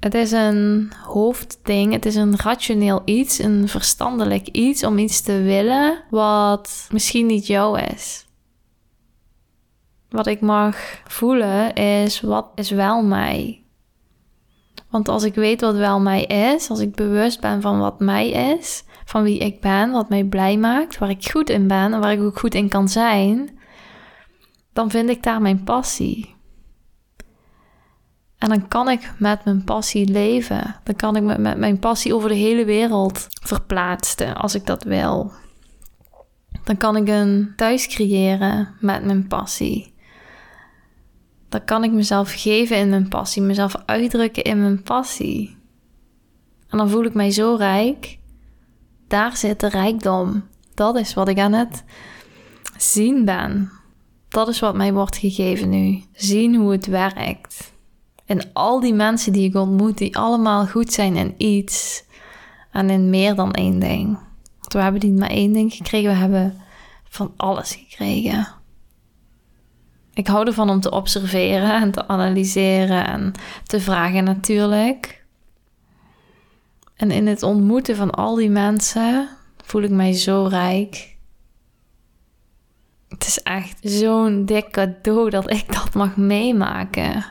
Het 0.00 0.14
is 0.14 0.32
een 0.32 0.92
hoofdding, 1.02 1.92
het 1.92 2.06
is 2.06 2.14
een 2.14 2.36
rationeel 2.36 3.02
iets, 3.04 3.38
een 3.38 3.68
verstandelijk 3.68 4.48
iets 4.48 4.84
om 4.84 4.98
iets 4.98 5.20
te 5.20 5.42
willen 5.42 6.02
wat 6.10 6.86
misschien 6.90 7.26
niet 7.26 7.46
jou 7.46 7.80
is. 7.80 8.26
Wat 10.14 10.26
ik 10.26 10.40
mag 10.40 10.76
voelen 11.04 11.74
is 11.74 12.20
wat 12.20 12.46
is 12.54 12.70
wel 12.70 13.02
mij. 13.02 13.62
Want 14.90 15.08
als 15.08 15.22
ik 15.22 15.34
weet 15.34 15.60
wat 15.60 15.76
wel 15.76 16.00
mij 16.00 16.24
is, 16.24 16.70
als 16.70 16.78
ik 16.78 16.94
bewust 16.94 17.40
ben 17.40 17.60
van 17.60 17.78
wat 17.78 18.00
mij 18.00 18.28
is, 18.30 18.84
van 19.04 19.22
wie 19.22 19.38
ik 19.38 19.60
ben, 19.60 19.90
wat 19.90 20.08
mij 20.08 20.24
blij 20.24 20.56
maakt, 20.56 20.98
waar 20.98 21.10
ik 21.10 21.30
goed 21.30 21.50
in 21.50 21.68
ben 21.68 21.92
en 21.92 22.00
waar 22.00 22.12
ik 22.12 22.20
ook 22.20 22.38
goed 22.38 22.54
in 22.54 22.68
kan 22.68 22.88
zijn, 22.88 23.58
dan 24.72 24.90
vind 24.90 25.08
ik 25.08 25.22
daar 25.22 25.40
mijn 25.40 25.64
passie. 25.64 26.34
En 28.38 28.48
dan 28.48 28.68
kan 28.68 28.88
ik 28.88 29.12
met 29.18 29.44
mijn 29.44 29.64
passie 29.64 30.08
leven. 30.08 30.76
Dan 30.84 30.96
kan 30.96 31.16
ik 31.16 31.22
met, 31.22 31.38
met 31.38 31.58
mijn 31.58 31.78
passie 31.78 32.14
over 32.14 32.28
de 32.28 32.34
hele 32.34 32.64
wereld 32.64 33.26
verplaatsen 33.28 34.34
als 34.36 34.54
ik 34.54 34.66
dat 34.66 34.82
wil. 34.82 35.32
Dan 36.64 36.76
kan 36.76 36.96
ik 36.96 37.08
een 37.08 37.52
thuis 37.56 37.86
creëren 37.86 38.74
met 38.80 39.04
mijn 39.04 39.26
passie. 39.26 39.93
Dan 41.54 41.64
kan 41.64 41.84
ik 41.84 41.92
mezelf 41.92 42.32
geven 42.32 42.76
in 42.76 42.88
mijn 42.88 43.08
passie, 43.08 43.42
mezelf 43.42 43.74
uitdrukken 43.86 44.42
in 44.42 44.60
mijn 44.60 44.82
passie. 44.82 45.56
En 46.68 46.78
dan 46.78 46.88
voel 46.88 47.04
ik 47.04 47.14
mij 47.14 47.30
zo 47.30 47.54
rijk 47.54 48.18
daar 49.08 49.36
zit 49.36 49.60
de 49.60 49.68
rijkdom. 49.68 50.44
Dat 50.74 50.96
is 50.96 51.14
wat 51.14 51.28
ik 51.28 51.38
aan 51.38 51.52
het 51.52 51.84
zien 52.76 53.24
ben. 53.24 53.70
Dat 54.28 54.48
is 54.48 54.60
wat 54.60 54.74
mij 54.74 54.92
wordt 54.92 55.16
gegeven 55.16 55.68
nu. 55.68 56.02
Zien 56.12 56.54
hoe 56.54 56.72
het 56.72 56.86
werkt. 56.86 57.72
En 58.26 58.52
al 58.52 58.80
die 58.80 58.94
mensen 58.94 59.32
die 59.32 59.48
ik 59.48 59.54
ontmoet, 59.54 59.98
die 59.98 60.16
allemaal 60.16 60.66
goed 60.66 60.92
zijn 60.92 61.16
in 61.16 61.34
iets. 61.36 62.04
En 62.70 62.90
in 62.90 63.10
meer 63.10 63.34
dan 63.34 63.52
één 63.52 63.78
ding. 63.78 64.18
Want 64.60 64.72
we 64.72 64.78
hebben 64.78 65.10
niet 65.10 65.18
maar 65.18 65.30
één 65.30 65.52
ding 65.52 65.72
gekregen, 65.72 66.10
we 66.10 66.16
hebben 66.16 66.54
van 67.08 67.32
alles 67.36 67.74
gekregen. 67.74 68.62
Ik 70.14 70.26
hou 70.26 70.46
ervan 70.46 70.70
om 70.70 70.80
te 70.80 70.90
observeren 70.90 71.80
en 71.80 71.90
te 71.90 72.08
analyseren 72.08 73.06
en 73.06 73.32
te 73.64 73.80
vragen 73.80 74.24
natuurlijk. 74.24 75.24
En 76.96 77.10
in 77.10 77.26
het 77.26 77.42
ontmoeten 77.42 77.96
van 77.96 78.10
al 78.10 78.34
die 78.34 78.50
mensen 78.50 79.28
voel 79.64 79.82
ik 79.82 79.90
mij 79.90 80.12
zo 80.12 80.46
rijk. 80.50 81.16
Het 83.08 83.26
is 83.26 83.42
echt 83.42 83.78
zo'n 83.80 84.44
dik 84.44 84.70
cadeau 84.70 85.30
dat 85.30 85.50
ik 85.50 85.72
dat 85.72 85.94
mag 85.94 86.16
meemaken. 86.16 87.24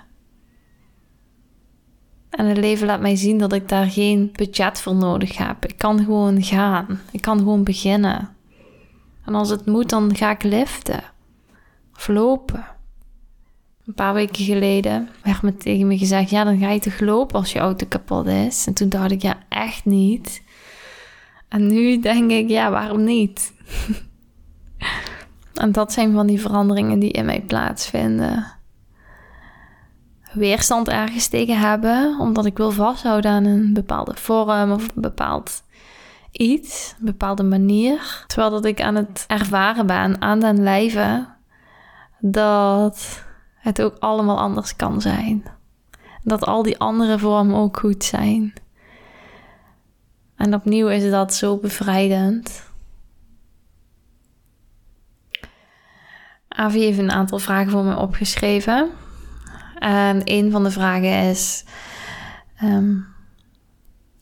En 2.29 2.45
het 2.45 2.57
leven 2.57 2.87
laat 2.87 3.01
mij 3.01 3.15
zien 3.15 3.37
dat 3.37 3.53
ik 3.53 3.69
daar 3.69 3.85
geen 3.85 4.29
budget 4.31 4.81
voor 4.81 4.95
nodig 4.95 5.37
heb. 5.37 5.65
Ik 5.65 5.77
kan 5.77 5.99
gewoon 5.99 6.43
gaan. 6.43 6.99
Ik 7.11 7.21
kan 7.21 7.37
gewoon 7.37 7.63
beginnen. 7.63 8.35
En 9.25 9.35
als 9.35 9.49
het 9.49 9.65
moet, 9.65 9.89
dan 9.89 10.15
ga 10.15 10.31
ik 10.31 10.43
liften. 10.43 11.03
Of 11.95 12.07
lopen. 12.07 12.65
Een 13.85 13.93
paar 13.93 14.13
weken 14.13 14.45
geleden 14.45 15.09
werd 15.23 15.41
me 15.41 15.57
tegen 15.57 15.87
me 15.87 15.97
gezegd: 15.97 16.29
Ja, 16.29 16.43
dan 16.43 16.57
ga 16.57 16.69
je 16.69 16.79
toch 16.79 16.99
lopen 16.99 17.35
als 17.35 17.51
je 17.51 17.59
auto 17.59 17.85
kapot 17.89 18.25
is. 18.25 18.67
En 18.67 18.73
toen 18.73 18.89
dacht 18.89 19.11
ik: 19.11 19.21
Ja, 19.21 19.37
echt 19.49 19.85
niet. 19.85 20.43
En 21.49 21.67
nu 21.67 21.99
denk 21.99 22.31
ik: 22.31 22.49
Ja, 22.49 22.71
waarom 22.71 23.03
niet? 23.03 23.53
en 25.53 25.71
dat 25.71 25.93
zijn 25.93 26.13
van 26.13 26.27
die 26.27 26.41
veranderingen 26.41 26.99
die 26.99 27.11
in 27.11 27.25
mij 27.25 27.41
plaatsvinden. 27.41 28.51
Weerstand 30.33 30.87
ergens 30.87 31.27
tegen 31.27 31.59
hebben, 31.59 32.19
omdat 32.19 32.45
ik 32.45 32.57
wil 32.57 32.71
vasthouden 32.71 33.31
aan 33.31 33.45
een 33.45 33.73
bepaalde 33.73 34.15
vorm 34.15 34.71
of 34.71 34.87
een 34.95 35.01
bepaald 35.01 35.63
iets, 36.31 36.95
een 36.99 37.05
bepaalde 37.05 37.43
manier. 37.43 38.23
Terwijl 38.27 38.51
dat 38.51 38.65
ik 38.65 38.81
aan 38.81 38.95
het 38.95 39.23
ervaren 39.27 39.85
ben, 39.85 40.21
aan 40.21 40.39
den 40.39 40.63
lijve, 40.63 41.27
dat 42.19 43.22
het 43.63 43.81
ook 43.81 43.95
allemaal 43.99 44.39
anders 44.39 44.75
kan 44.75 45.01
zijn. 45.01 45.43
Dat 46.23 46.45
al 46.45 46.63
die 46.63 46.77
andere 46.77 47.19
vormen 47.19 47.55
ook 47.55 47.79
goed 47.79 48.03
zijn. 48.03 48.53
En 50.35 50.53
opnieuw 50.53 50.87
is 50.87 51.09
dat 51.09 51.33
zo 51.33 51.57
bevrijdend. 51.57 52.71
Avi 56.47 56.79
heeft 56.79 56.97
een 56.97 57.11
aantal 57.11 57.39
vragen 57.39 57.71
voor 57.71 57.83
me 57.83 57.97
opgeschreven. 57.97 58.89
En 59.79 60.21
een 60.23 60.51
van 60.51 60.63
de 60.63 60.71
vragen 60.71 61.29
is: 61.29 61.65
ehm, 62.55 62.95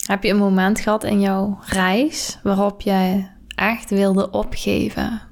Heb 0.05 0.23
je 0.23 0.29
een 0.29 0.37
moment 0.37 0.79
gehad 0.79 1.03
in 1.03 1.19
jouw 1.19 1.59
reis 1.65 2.39
waarop 2.43 2.81
je 2.81 3.27
echt 3.47 3.89
wilde 3.89 4.29
opgeven? 4.31 5.30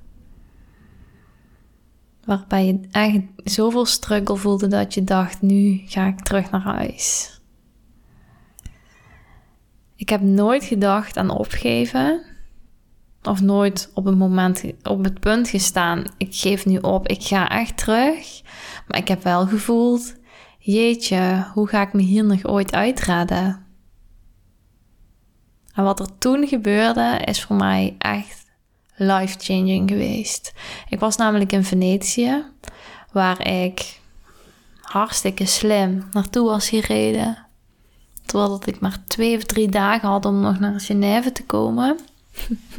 Waarbij 2.30 2.66
je 2.66 2.80
echt 2.92 3.20
zoveel 3.44 3.86
struggle 3.86 4.36
voelde 4.36 4.68
dat 4.68 4.94
je 4.94 5.04
dacht: 5.04 5.42
Nu 5.42 5.82
ga 5.86 6.08
ik 6.08 6.20
terug 6.20 6.52
naar 6.52 6.62
huis. 6.62 7.34
Ik 9.96 10.10
heb 10.10 10.22
nooit 10.22 10.64
gedacht 10.64 11.18
aan 11.18 11.30
opgeven. 11.30 12.22
Of 13.24 13.42
nooit 13.42 13.92
op 13.94 14.06
een 14.06 14.18
moment 14.18 14.64
op 14.84 15.04
het 15.04 15.20
punt 15.20 15.50
gestaan. 15.50 16.04
Ik 16.18 16.36
geef 16.36 16.66
nu 16.66 16.78
op, 16.78 17.08
ik 17.08 17.24
ga 17.24 17.50
echt 17.50 17.78
terug. 17.78 18.42
Maar 18.88 19.00
ik 19.00 19.08
heb 19.08 19.24
wel 19.24 19.48
gevoeld: 19.48 20.16
jeetje, 20.60 21.48
hoe 21.54 21.68
ga 21.68 21.82
ik 21.82 21.94
me 21.94 22.02
hier 22.02 22.26
nog 22.26 22.46
ooit 22.46 22.74
uitredden? 22.74 23.66
En 25.74 25.84
wat 25.84 26.00
er 26.00 26.18
toen 26.18 26.48
gebeurde, 26.48 27.22
is 27.26 27.44
voor 27.44 27.56
mij 27.56 27.96
echt 27.98 28.39
life-changing 29.00 29.90
geweest. 29.90 30.54
Ik 30.90 31.00
was 31.00 31.16
namelijk 31.16 31.52
in 31.52 31.64
Venetië, 31.64 32.46
waar 33.12 33.48
ik 33.48 34.00
hartstikke 34.82 35.46
slim 35.46 36.08
naartoe 36.12 36.50
was 36.50 36.70
gereden. 36.70 37.48
Terwijl 38.26 38.50
dat 38.50 38.68
ik 38.68 38.80
maar 38.80 38.98
twee 39.08 39.38
of 39.38 39.44
drie 39.44 39.70
dagen 39.70 40.10
had 40.10 40.26
om 40.26 40.40
nog 40.40 40.60
naar 40.60 40.80
Genève 40.80 41.32
te 41.32 41.44
komen. 41.44 42.00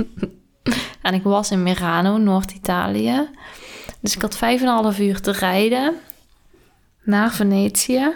en 1.02 1.14
ik 1.14 1.22
was 1.22 1.50
in 1.50 1.62
Merano, 1.62 2.16
Noord-Italië. 2.16 3.28
Dus 4.00 4.14
ik 4.14 4.22
had 4.22 4.36
vijf 4.36 4.60
en 4.60 4.66
een 4.66 4.74
half 4.74 4.98
uur 4.98 5.20
te 5.20 5.32
rijden 5.32 5.94
naar 7.02 7.32
Venetië. 7.32 8.12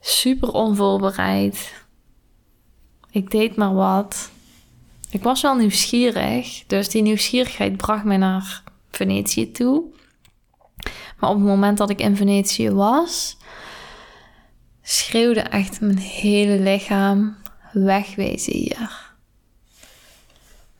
Super 0.00 0.52
onvoorbereid. 0.52 1.84
Ik 3.10 3.30
deed 3.30 3.56
maar 3.56 3.74
wat. 3.74 4.31
Ik 5.12 5.22
was 5.22 5.42
wel 5.42 5.54
nieuwsgierig, 5.54 6.64
dus 6.66 6.88
die 6.88 7.02
nieuwsgierigheid 7.02 7.76
bracht 7.76 8.04
mij 8.04 8.16
naar 8.16 8.62
Venetië 8.90 9.50
toe. 9.50 9.84
Maar 11.18 11.30
op 11.30 11.36
het 11.36 11.46
moment 11.46 11.78
dat 11.78 11.90
ik 11.90 12.00
in 12.00 12.16
Venetië 12.16 12.70
was, 12.70 13.36
schreeuwde 14.82 15.40
echt 15.40 15.80
mijn 15.80 15.98
hele 15.98 16.60
lichaam: 16.60 17.36
wegwezen 17.72 18.52
hier. 18.52 19.10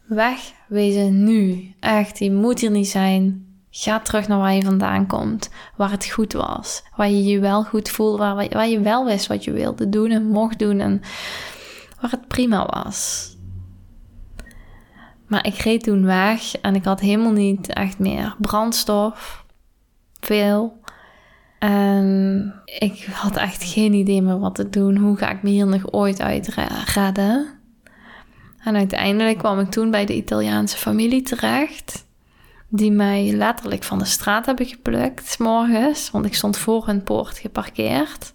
Wegwezen 0.04 1.24
nu. 1.24 1.74
Echt, 1.80 2.18
je 2.18 2.30
moet 2.30 2.60
hier 2.60 2.70
niet 2.70 2.88
zijn. 2.88 3.46
Ga 3.70 4.00
terug 4.00 4.28
naar 4.28 4.38
waar 4.38 4.54
je 4.54 4.62
vandaan 4.62 5.06
komt. 5.06 5.50
Waar 5.76 5.90
het 5.90 6.10
goed 6.10 6.32
was. 6.32 6.82
Waar 6.96 7.10
je 7.10 7.24
je 7.24 7.38
wel 7.38 7.64
goed 7.64 7.88
voelde. 7.88 8.18
Waar, 8.18 8.48
waar 8.48 8.68
je 8.68 8.80
wel 8.80 9.04
wist 9.04 9.26
wat 9.26 9.44
je 9.44 9.52
wilde 9.52 9.88
doen 9.88 10.10
en 10.10 10.26
mocht 10.26 10.58
doen. 10.58 10.80
En 10.80 11.00
waar 12.00 12.10
het 12.10 12.28
prima 12.28 12.66
was. 12.66 13.30
Maar 15.32 15.46
ik 15.46 15.54
reed 15.54 15.82
toen 15.82 16.04
weg 16.04 16.54
en 16.56 16.74
ik 16.74 16.84
had 16.84 17.00
helemaal 17.00 17.32
niet 17.32 17.72
echt 17.72 17.98
meer 17.98 18.36
brandstof. 18.38 19.44
Veel. 20.20 20.80
En 21.58 22.54
ik 22.78 23.04
had 23.12 23.36
echt 23.36 23.64
geen 23.64 23.92
idee 23.92 24.22
meer 24.22 24.38
wat 24.38 24.54
te 24.54 24.68
doen. 24.68 24.96
Hoe 24.96 25.16
ga 25.16 25.30
ik 25.30 25.42
me 25.42 25.50
hier 25.50 25.66
nog 25.66 25.92
ooit 25.92 26.20
uit 26.20 26.48
redden? 26.94 27.46
En 28.58 28.76
uiteindelijk 28.76 29.38
kwam 29.38 29.58
ik 29.58 29.70
toen 29.70 29.90
bij 29.90 30.04
de 30.04 30.14
Italiaanse 30.14 30.76
familie 30.76 31.22
terecht. 31.22 32.06
Die 32.68 32.92
mij 32.92 33.32
letterlijk 33.32 33.82
van 33.82 33.98
de 33.98 34.04
straat 34.04 34.46
hebben 34.46 34.66
geplukt, 34.66 35.38
morgens. 35.38 36.10
Want 36.10 36.24
ik 36.24 36.34
stond 36.34 36.58
voor 36.58 36.86
hun 36.86 37.02
poort 37.02 37.38
geparkeerd. 37.38 38.34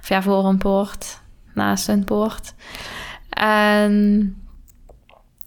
Of 0.00 0.08
ja, 0.08 0.22
voor 0.22 0.44
een 0.44 0.58
poort, 0.58 1.20
naast 1.54 1.86
hun 1.86 2.04
poort. 2.04 2.54
En 3.30 4.36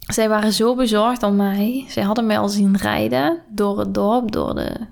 zij 0.06 0.28
waren 0.28 0.52
zo 0.52 0.74
bezorgd 0.74 1.22
om 1.22 1.36
mij. 1.36 1.84
Zij 1.88 2.02
hadden 2.02 2.26
mij 2.26 2.38
al 2.38 2.48
zien 2.48 2.76
rijden 2.76 3.42
door 3.48 3.78
het 3.78 3.94
dorp, 3.94 4.32
door 4.32 4.54
de 4.54 4.86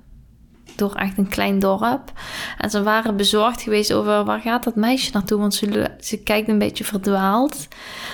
door 0.76 0.94
echt 0.94 1.18
een 1.18 1.28
klein 1.28 1.58
dorp. 1.58 2.12
En 2.58 2.70
ze 2.70 2.82
waren 2.82 3.16
bezorgd 3.16 3.62
geweest 3.62 3.92
over 3.92 4.24
waar 4.24 4.40
gaat 4.40 4.64
dat 4.64 4.74
meisje 4.74 5.10
naartoe, 5.12 5.38
want 5.38 5.54
ze, 5.54 5.90
ze 6.00 6.22
kijkt 6.22 6.48
een 6.48 6.58
beetje 6.58 6.84
verdwaald. 6.84 7.68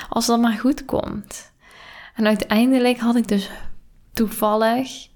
Als 0.08 0.26
dat 0.26 0.40
maar 0.40 0.58
goed 0.58 0.84
komt. 0.84 1.52
En 2.14 2.26
uiteindelijk 2.26 2.98
had 2.98 3.16
ik 3.16 3.28
dus 3.28 3.50
toevallig, 4.12 5.08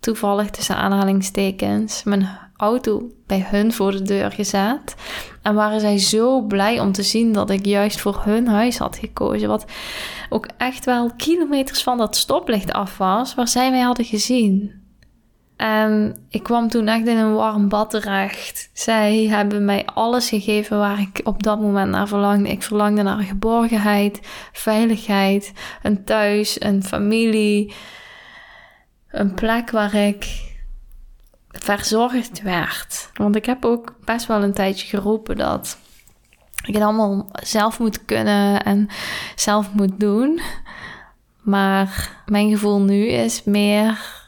toevallig 0.00 0.50
tussen 0.50 0.76
aanhalingstekens, 0.76 2.04
mijn 2.04 2.28
auto 2.60 3.10
bij 3.26 3.46
hun 3.50 3.72
voor 3.72 3.92
de 3.92 4.02
deur 4.02 4.32
gezet. 4.32 4.94
En 5.42 5.54
waren 5.54 5.80
zij 5.80 5.98
zo 5.98 6.40
blij 6.40 6.80
om 6.80 6.92
te 6.92 7.02
zien 7.02 7.32
dat 7.32 7.50
ik 7.50 7.66
juist 7.66 8.00
voor 8.00 8.20
hun 8.24 8.48
huis 8.48 8.78
had 8.78 8.96
gekozen. 8.96 9.48
Wat 9.48 9.64
ook 10.28 10.48
echt 10.58 10.84
wel 10.84 11.10
kilometers 11.16 11.82
van 11.82 11.98
dat 11.98 12.16
stoplicht 12.16 12.72
af 12.72 12.98
was, 12.98 13.34
waar 13.34 13.48
zij 13.48 13.70
mij 13.70 13.80
hadden 13.80 14.04
gezien. 14.04 14.78
En 15.56 16.16
ik 16.28 16.42
kwam 16.42 16.68
toen 16.68 16.88
echt 16.88 17.06
in 17.06 17.16
een 17.16 17.34
warm 17.34 17.68
bad 17.68 17.90
terecht. 17.90 18.70
Zij 18.72 19.26
hebben 19.26 19.64
mij 19.64 19.84
alles 19.84 20.28
gegeven 20.28 20.78
waar 20.78 21.00
ik 21.00 21.20
op 21.24 21.42
dat 21.42 21.60
moment 21.60 21.90
naar 21.90 22.08
verlangde. 22.08 22.50
Ik 22.50 22.62
verlangde 22.62 23.02
naar 23.02 23.18
geborgenheid, 23.18 24.20
veiligheid, 24.52 25.52
een 25.82 26.04
thuis, 26.04 26.60
een 26.60 26.82
familie. 26.82 27.74
Een 29.10 29.34
plek 29.34 29.70
waar 29.70 29.94
ik 29.94 30.49
verzorgd 31.64 32.42
werd. 32.42 33.10
Want 33.14 33.36
ik 33.36 33.46
heb 33.46 33.64
ook 33.64 33.94
best 34.04 34.26
wel 34.26 34.42
een 34.42 34.54
tijdje 34.54 34.86
geroepen 34.86 35.36
dat 35.36 35.78
ik 36.64 36.74
het 36.74 36.82
allemaal 36.82 37.28
zelf 37.32 37.78
moet 37.78 38.04
kunnen 38.04 38.62
en 38.62 38.88
zelf 39.34 39.72
moet 39.72 40.00
doen. 40.00 40.40
Maar 41.42 42.16
mijn 42.26 42.50
gevoel 42.50 42.80
nu 42.80 43.06
is 43.06 43.44
meer 43.44 44.18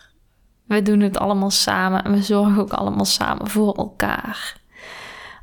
we 0.73 0.83
doen 0.83 1.01
het 1.01 1.19
allemaal 1.19 1.51
samen 1.51 2.05
en 2.05 2.13
we 2.13 2.23
zorgen 2.23 2.61
ook 2.61 2.73
allemaal 2.73 3.05
samen 3.05 3.49
voor 3.49 3.75
elkaar. 3.75 4.61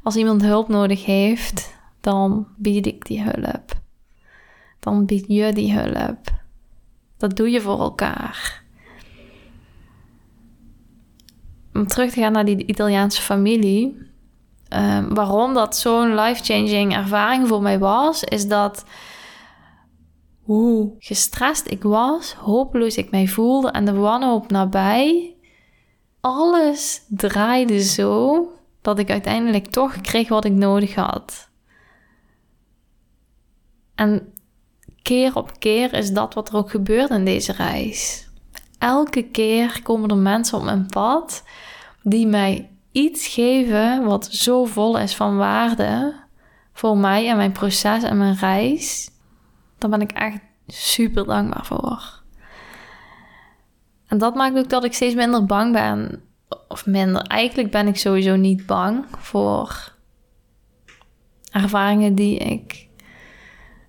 Als 0.04 0.16
iemand 0.16 0.42
hulp 0.42 0.68
nodig 0.68 1.06
heeft, 1.06 1.78
dan 2.02 2.48
bied 2.58 2.86
ik 2.86 3.06
die 3.06 3.24
hulp. 3.24 3.74
Dan 4.80 5.06
bied 5.06 5.26
je 5.28 5.54
die 5.54 5.74
hulp. 5.74 6.32
Dat 7.18 7.36
doe 7.36 7.50
je 7.50 7.62
voor 7.62 7.80
elkaar. 7.80 8.64
Om 11.80 11.88
terug 11.88 12.12
te 12.12 12.20
gaan 12.20 12.32
naar 12.32 12.46
die 12.46 12.66
Italiaanse 12.66 13.22
familie. 13.22 13.98
Ehm, 14.68 15.14
waarom 15.14 15.54
dat 15.54 15.78
zo'n 15.78 16.16
life-changing 16.16 16.96
ervaring 16.96 17.48
voor 17.48 17.62
mij 17.62 17.80
was, 17.80 18.24
is 18.24 18.48
dat 18.48 18.86
hoe 20.42 20.96
gestrest 21.00 21.72
ik 21.72 21.84
was, 21.84 22.34
hopeloos 22.34 22.96
ik 22.96 23.12
mij 23.12 23.28
voelde 23.28 23.70
en 23.70 23.86
de 23.86 23.94
wanhoop 23.94 24.52
nabij. 24.52 25.36
Alles 26.22 27.02
draaide 27.08 27.84
zo 27.84 28.48
dat 28.82 29.00
ik 29.00 29.10
uiteindelijk 29.10 29.68
toch 29.68 30.02
kreeg 30.02 30.30
wat 30.30 30.46
ik 30.46 30.54
nodig 30.54 30.96
had. 30.96 31.50
En 33.96 34.34
keer 35.02 35.36
op 35.36 35.60
keer 35.60 35.94
is 35.94 36.12
dat 36.12 36.34
wat 36.34 36.50
er 36.50 36.56
ook 36.56 36.70
gebeurt 36.70 37.10
in 37.10 37.26
deze 37.26 37.52
reis. 37.52 38.28
Elke 38.78 39.24
keer 39.24 39.80
komen 39.84 40.10
er 40.10 40.18
mensen 40.18 40.58
op 40.58 40.64
mijn 40.64 40.86
pad 40.86 41.44
die 42.02 42.28
mij 42.28 42.70
iets 42.92 43.28
geven 43.28 44.04
wat 44.04 44.26
zo 44.26 44.66
vol 44.66 44.98
is 44.98 45.16
van 45.16 45.38
waarde 45.38 46.16
voor 46.74 46.98
mij 46.98 47.30
en 47.30 47.38
mijn 47.38 47.52
proces 47.52 48.04
en 48.04 48.18
mijn 48.18 48.36
reis 48.36 49.12
daar 49.80 49.90
ben 49.90 50.02
ik 50.02 50.12
echt 50.12 50.40
super 50.68 51.26
dankbaar 51.26 51.66
voor. 51.66 52.22
En 54.08 54.18
dat 54.18 54.36
maakt 54.36 54.58
ook 54.58 54.70
dat 54.70 54.84
ik 54.84 54.94
steeds 54.94 55.16
minder 55.16 55.46
bang 55.46 55.74
ben. 55.74 56.24
Of 56.68 56.86
minder. 56.86 57.22
Eigenlijk 57.22 57.72
ben 57.72 57.88
ik 57.88 57.98
sowieso 57.98 58.36
niet 58.36 58.66
bang 58.66 59.06
voor 59.18 59.94
ervaringen 61.52 62.16
die 62.16 62.38
ik 62.38 62.88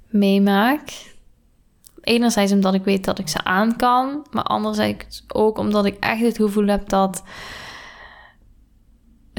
meemaak. 0.07 1.09
Enerzijds 2.01 2.53
omdat 2.53 2.75
ik 2.75 2.85
weet 2.85 3.05
dat 3.05 3.19
ik 3.19 3.29
ze 3.29 3.45
aan 3.45 3.77
kan, 3.77 4.27
maar 4.31 4.45
anderzijds 4.45 5.25
ook 5.29 5.59
omdat 5.59 5.85
ik 5.85 5.97
echt 5.99 6.21
het 6.21 6.37
gevoel 6.37 6.67
heb 6.67 6.89
dat 6.89 7.23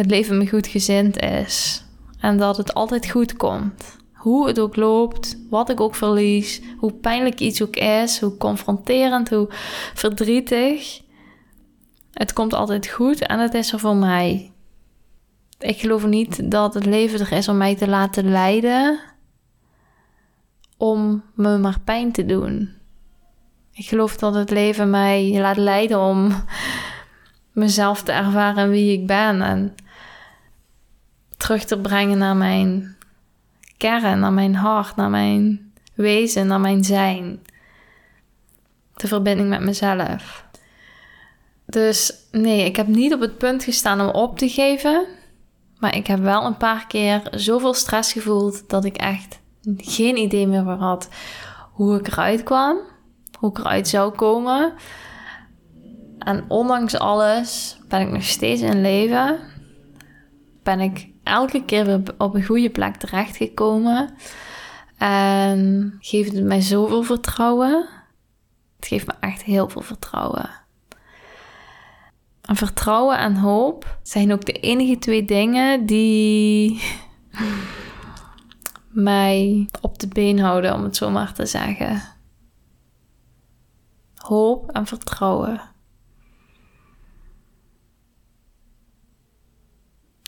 het 0.01 0.09
leven 0.09 0.37
me 0.37 0.47
goed 0.47 0.67
gezind 0.67 1.19
is 1.19 1.83
en 2.19 2.37
dat 2.37 2.57
het 2.57 2.73
altijd 2.73 3.09
goed 3.09 3.37
komt 3.37 3.97
Hoe 4.13 4.47
het 4.47 4.59
ook 4.59 4.75
loopt, 4.75 5.37
wat 5.49 5.69
ik 5.69 5.79
ook 5.79 5.95
verlies, 5.95 6.61
hoe 6.77 6.93
pijnlijk 6.93 7.39
iets 7.39 7.61
ook 7.61 7.75
is, 7.75 8.19
hoe 8.19 8.37
confronterend, 8.37 9.29
hoe 9.29 9.47
verdrietig. 9.93 11.01
Het 12.13 12.33
komt 12.33 12.53
altijd 12.53 12.87
goed 12.87 13.27
en 13.27 13.39
het 13.39 13.53
is 13.53 13.73
er 13.73 13.79
voor 13.79 13.95
mij. 13.95 14.51
Ik 15.59 15.79
geloof 15.79 16.05
niet 16.05 16.51
dat 16.51 16.73
het 16.73 16.85
leven 16.85 17.19
er 17.19 17.31
is 17.31 17.47
om 17.47 17.57
mij 17.57 17.75
te 17.75 17.87
laten 17.87 18.29
lijden, 18.29 18.99
om 20.77 21.23
me 21.35 21.57
maar 21.57 21.79
pijn 21.83 22.11
te 22.11 22.25
doen. 22.25 22.69
Ik 23.73 23.87
geloof 23.87 24.17
dat 24.17 24.33
het 24.33 24.49
leven 24.49 24.89
mij 24.89 25.39
laat 25.39 25.57
leiden 25.57 25.99
om 25.99 26.31
mezelf 27.51 28.03
te 28.03 28.11
ervaren 28.11 28.69
wie 28.69 28.99
ik 28.99 29.07
ben 29.07 29.41
en 29.41 29.75
terug 31.41 31.63
te 31.63 31.79
brengen 31.79 32.17
naar 32.17 32.35
mijn 32.35 32.95
kern, 33.77 34.19
naar 34.19 34.33
mijn 34.33 34.55
hart, 34.55 34.95
naar 34.95 35.09
mijn 35.09 35.71
wezen, 35.93 36.47
naar 36.47 36.59
mijn 36.59 36.83
zijn. 36.83 37.39
De 38.93 39.07
verbinding 39.07 39.49
met 39.49 39.61
mezelf. 39.61 40.45
Dus 41.65 42.13
nee, 42.31 42.65
ik 42.65 42.75
heb 42.75 42.87
niet 42.87 43.13
op 43.13 43.19
het 43.19 43.37
punt 43.37 43.63
gestaan 43.63 44.01
om 44.01 44.07
op 44.07 44.37
te 44.37 44.49
geven. 44.49 45.05
Maar 45.79 45.95
ik 45.95 46.07
heb 46.07 46.19
wel 46.19 46.45
een 46.45 46.57
paar 46.57 46.87
keer 46.87 47.21
zoveel 47.31 47.73
stress 47.73 48.11
gevoeld 48.11 48.69
dat 48.69 48.85
ik 48.85 48.97
echt 48.97 49.39
geen 49.77 50.17
idee 50.17 50.47
meer 50.47 50.63
had 50.63 51.09
hoe 51.71 51.99
ik 51.99 52.07
eruit 52.07 52.43
kwam, 52.43 52.77
hoe 53.39 53.49
ik 53.49 53.57
eruit 53.57 53.87
zou 53.87 54.15
komen. 54.15 54.73
En 56.19 56.45
ondanks 56.47 56.97
alles 56.97 57.79
ben 57.87 58.01
ik 58.01 58.11
nog 58.11 58.23
steeds 58.23 58.61
in 58.61 58.81
leven. 58.81 59.39
Ben 60.63 60.79
ik 60.79 61.10
elke 61.23 61.65
keer 61.65 62.01
op 62.17 62.33
een 62.33 62.45
goede 62.45 62.69
plek 62.69 62.95
terechtgekomen. 62.95 64.09
En 64.97 65.97
geeft 65.99 66.33
het 66.33 66.43
mij 66.43 66.61
zoveel 66.61 67.03
vertrouwen. 67.03 67.87
Het 68.75 68.87
geeft 68.87 69.07
me 69.07 69.13
echt 69.19 69.43
heel 69.43 69.69
veel 69.69 69.81
vertrouwen. 69.81 70.49
En 72.41 72.55
vertrouwen 72.55 73.17
en 73.17 73.35
hoop 73.35 73.97
zijn 74.01 74.33
ook 74.33 74.45
de 74.45 74.51
enige 74.51 74.99
twee 74.99 75.25
dingen 75.25 75.85
die 75.85 76.81
mij 79.09 79.67
op 79.81 79.99
de 79.99 80.07
been 80.07 80.39
houden, 80.39 80.73
om 80.73 80.83
het 80.83 80.95
zo 80.95 81.09
maar 81.09 81.33
te 81.33 81.45
zeggen. 81.45 82.01
Hoop 84.15 84.71
en 84.71 84.85
vertrouwen. 84.85 85.70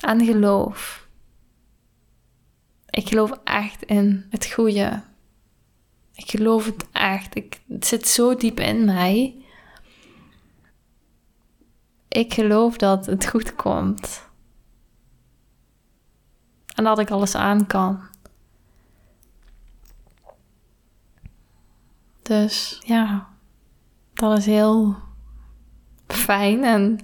En 0.04 0.26
geloof. 0.26 1.08
Ik 2.89 3.08
geloof 3.08 3.32
echt 3.44 3.84
in 3.84 4.26
het 4.30 4.52
goede. 4.52 5.04
Ik 6.13 6.30
geloof 6.30 6.66
het 6.66 6.86
echt. 6.92 7.36
Ik, 7.36 7.62
het 7.68 7.86
zit 7.86 8.08
zo 8.08 8.36
diep 8.36 8.60
in 8.60 8.86
mij. 8.86 9.46
Ik 12.08 12.34
geloof 12.34 12.78
dat 12.78 13.06
het 13.06 13.28
goed 13.28 13.56
komt. 13.56 14.30
En 16.76 16.84
dat 16.84 17.00
ik 17.00 17.12
alles 17.12 17.36
aan 17.36 17.68
kan. 17.68 18.02
Dus 22.22 22.82
ja, 22.86 23.28
dat 24.13 24.38
is 24.38 24.46
heel 24.46 24.96
fijn 26.08 26.63
en 26.63 27.00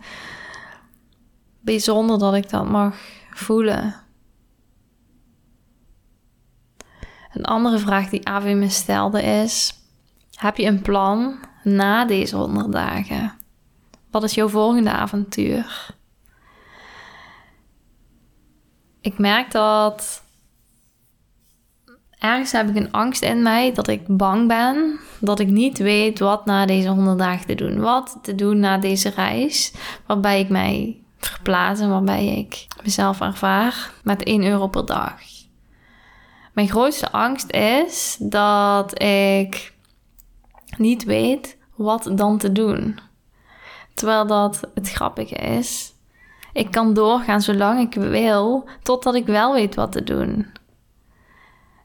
bijzonder 1.59 2.19
dat 2.19 2.33
ik 2.33 2.49
dat 2.49 2.69
mag 2.69 2.95
voelen. 3.33 3.95
Een 7.33 7.45
andere 7.45 7.77
vraag 7.79 8.09
die 8.09 8.27
Avi 8.27 8.53
me 8.53 8.69
stelde 8.69 9.23
is: 9.23 9.73
Heb 10.33 10.57
je 10.57 10.65
een 10.65 10.81
plan 10.81 11.39
na 11.63 12.05
deze 12.05 12.35
100 12.35 12.71
dagen? 12.71 13.33
Wat 14.11 14.23
is 14.23 14.33
jouw 14.33 14.49
volgende 14.49 14.91
avontuur? 14.91 15.95
Ik 19.01 19.17
merk 19.17 19.51
dat 19.51 20.23
ergens 22.19 22.51
heb 22.51 22.69
ik 22.69 22.75
een 22.75 22.91
angst 22.91 23.21
in 23.21 23.41
mij 23.41 23.73
dat 23.73 23.87
ik 23.87 24.17
bang 24.17 24.47
ben, 24.47 24.99
dat 25.19 25.39
ik 25.39 25.47
niet 25.47 25.77
weet 25.77 26.19
wat 26.19 26.45
na 26.45 26.65
deze 26.65 26.87
100 26.87 27.17
dagen 27.17 27.45
te 27.45 27.55
doen, 27.55 27.79
wat 27.79 28.19
te 28.21 28.35
doen 28.35 28.59
na 28.59 28.77
deze 28.77 29.09
reis, 29.09 29.73
waarbij 30.05 30.39
ik 30.39 30.49
mij 30.49 31.03
verplaatsen 31.19 31.89
waarbij 31.89 32.25
ik 32.37 32.67
mezelf 32.83 33.21
ervaar 33.21 33.91
met 34.03 34.23
1 34.23 34.43
euro 34.43 34.67
per 34.67 34.85
dag. 34.85 35.21
Mijn 36.53 36.69
grootste 36.69 37.11
angst 37.11 37.51
is 37.51 38.17
dat 38.19 39.01
ik 39.01 39.73
niet 40.77 41.03
weet 41.03 41.57
wat 41.75 42.11
dan 42.13 42.37
te 42.37 42.51
doen. 42.51 42.99
Terwijl 43.93 44.27
dat 44.27 44.59
het 44.73 44.89
grappige 44.89 45.35
is. 45.35 45.93
Ik 46.53 46.71
kan 46.71 46.93
doorgaan 46.93 47.41
zolang 47.41 47.79
ik 47.79 47.93
wil, 48.01 48.69
totdat 48.83 49.15
ik 49.15 49.25
wel 49.25 49.53
weet 49.53 49.75
wat 49.75 49.91
te 49.91 50.03
doen. 50.03 50.47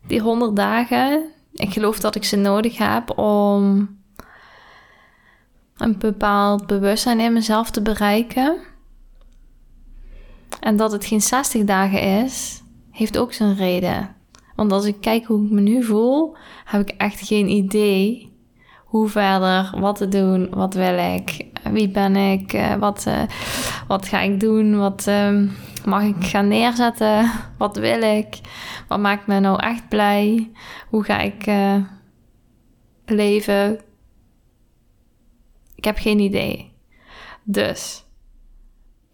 Die 0.06 0.20
100 0.20 0.56
dagen, 0.56 1.30
ik 1.52 1.72
geloof 1.72 2.00
dat 2.00 2.14
ik 2.14 2.24
ze 2.24 2.36
nodig 2.36 2.78
heb 2.78 3.18
om 3.18 3.98
een 5.76 5.98
bepaald 5.98 6.66
bewustzijn 6.66 7.20
in 7.20 7.32
mezelf 7.32 7.70
te 7.70 7.82
bereiken. 7.82 8.58
En 10.64 10.76
dat 10.76 10.92
het 10.92 11.04
geen 11.04 11.20
60 11.20 11.64
dagen 11.64 12.00
is, 12.24 12.62
heeft 12.90 13.18
ook 13.18 13.32
zijn 13.32 13.56
reden. 13.56 14.16
Want 14.56 14.72
als 14.72 14.84
ik 14.84 15.00
kijk 15.00 15.24
hoe 15.24 15.44
ik 15.44 15.50
me 15.50 15.60
nu 15.60 15.82
voel, 15.82 16.36
heb 16.64 16.80
ik 16.80 16.94
echt 16.96 17.26
geen 17.26 17.48
idee 17.48 18.32
hoe 18.84 19.08
verder, 19.08 19.80
wat 19.80 19.96
te 19.96 20.08
doen, 20.08 20.50
wat 20.50 20.74
wil 20.74 20.98
ik, 20.98 21.46
wie 21.70 21.88
ben 21.88 22.16
ik, 22.16 22.52
eh, 22.52 22.74
wat, 22.74 23.04
uh, 23.08 23.22
wat 23.88 24.08
ga 24.08 24.20
ik 24.20 24.40
doen, 24.40 24.78
wat 24.78 25.06
uh, 25.08 25.50
mag 25.84 26.02
ik 26.02 26.24
gaan 26.24 26.48
neerzetten, 26.48 27.30
wat 27.58 27.76
wil 27.76 28.02
ik, 28.02 28.40
wat 28.88 28.98
maakt 28.98 29.26
me 29.26 29.40
nou 29.40 29.62
echt 29.62 29.88
blij, 29.88 30.50
hoe 30.88 31.04
ga 31.04 31.18
ik 31.18 31.46
uh, 31.46 31.76
leven. 33.06 33.80
Ik 35.74 35.84
heb 35.84 35.98
geen 35.98 36.18
idee. 36.18 36.72
Dus 37.42 38.03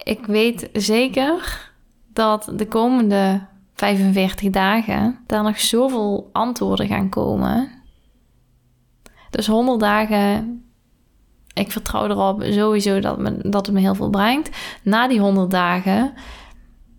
ik 0.03 0.27
weet 0.27 0.69
zeker 0.73 1.71
dat 2.13 2.53
de 2.57 2.67
komende 2.67 3.47
45 3.75 4.51
dagen 4.51 5.19
daar 5.27 5.43
nog 5.43 5.61
zoveel 5.61 6.29
antwoorden 6.33 6.87
gaan 6.87 7.09
komen. 7.09 7.69
Dus 9.31 9.47
100 9.47 9.81
dagen, 9.81 10.63
ik 11.55 11.73
vertrouw 11.73 12.09
erop 12.09 12.43
sowieso 12.43 13.01
dat, 13.01 13.19
me, 13.19 13.39
dat 13.43 13.67
het 13.67 13.75
me 13.75 13.81
heel 13.81 13.95
veel 13.95 14.11
brengt. 14.11 14.51
Na 14.83 15.09
die 15.09 15.21
100 15.21 15.51
dagen 15.51 16.13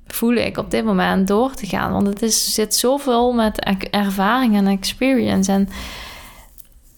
voel 0.07 0.33
ik 0.33 0.57
op 0.57 0.71
dit 0.71 0.85
moment 0.85 1.27
door 1.27 1.53
te 1.53 1.65
gaan. 1.65 1.91
Want 1.91 2.07
het 2.07 2.21
is, 2.21 2.53
zit 2.53 2.75
zoveel 2.75 3.33
met 3.33 3.59
ervaring 3.89 4.55
en 4.55 4.67
experience. 4.67 5.51
En 5.51 5.67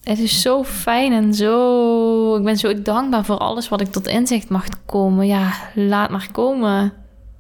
het 0.04 0.20
is 0.20 0.42
zo 0.42 0.64
fijn 0.64 1.12
en 1.12 1.34
zo. 1.34 2.36
Ik 2.36 2.44
ben 2.44 2.58
zo 2.58 2.82
dankbaar 2.82 3.26
voor 3.26 3.38
alles 3.38 3.70
wat 3.70 3.82
ik 3.82 3.92
tot 3.92 4.08
inzicht 4.08 4.50
mag 4.50 4.66
komen. 4.86 5.28
Ja, 5.28 5.54
laat 5.76 6.10
maar 6.10 6.30
komen. 6.32 6.94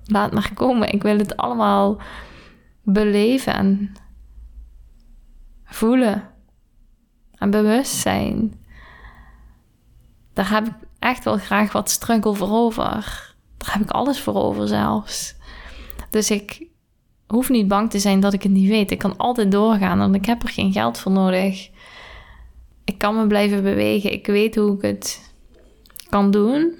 Laat 0.05 0.31
maar 0.31 0.51
komen. 0.53 0.93
Ik 0.93 1.03
wil 1.03 1.17
het 1.17 1.37
allemaal 1.37 2.01
beleven 2.83 3.53
en 3.53 3.93
voelen. 5.65 6.29
En 7.35 7.49
bewust 7.49 7.95
zijn. 7.95 8.61
Daar 10.33 10.49
heb 10.49 10.67
ik 10.67 10.73
echt 10.99 11.23
wel 11.23 11.37
graag 11.37 11.71
wat 11.71 11.89
struggle 11.89 12.33
voor 12.33 12.51
over. 12.51 12.85
Daar 13.57 13.73
heb 13.73 13.81
ik 13.81 13.91
alles 13.91 14.19
voor 14.19 14.35
over 14.35 14.67
zelfs. 14.67 15.35
Dus 16.09 16.31
ik 16.31 16.67
hoef 17.27 17.49
niet 17.49 17.67
bang 17.67 17.89
te 17.89 17.99
zijn 17.99 18.19
dat 18.19 18.33
ik 18.33 18.43
het 18.43 18.51
niet 18.51 18.69
weet. 18.69 18.91
Ik 18.91 18.99
kan 18.99 19.17
altijd 19.17 19.51
doorgaan, 19.51 19.97
want 19.97 20.15
ik 20.15 20.25
heb 20.25 20.43
er 20.43 20.49
geen 20.49 20.71
geld 20.71 20.97
voor 20.97 21.11
nodig 21.11 21.71
ik 22.85 22.97
kan 22.97 23.15
me 23.15 23.27
blijven 23.27 23.63
bewegen. 23.63 24.11
Ik 24.11 24.27
weet 24.27 24.55
hoe 24.55 24.75
ik 24.75 24.81
het 24.81 25.33
kan 26.09 26.31
doen. 26.31 26.75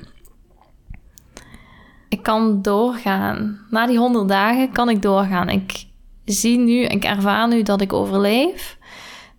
Ik 2.10 2.24
kan 2.24 2.62
doorgaan. 2.62 3.66
Na 3.70 3.88
die 3.88 3.97
100 3.97 4.28
dagen 4.28 4.72
kan 4.72 4.89
ik 4.89 5.01
doorgaan. 5.01 5.49
Ik 5.49 5.86
zie 6.26 6.58
nu, 6.58 6.84
ik 6.84 7.04
ervaar 7.04 7.47
nu 7.47 7.62
dat 7.62 7.82
ik 7.82 7.93
overleef. 7.93 8.78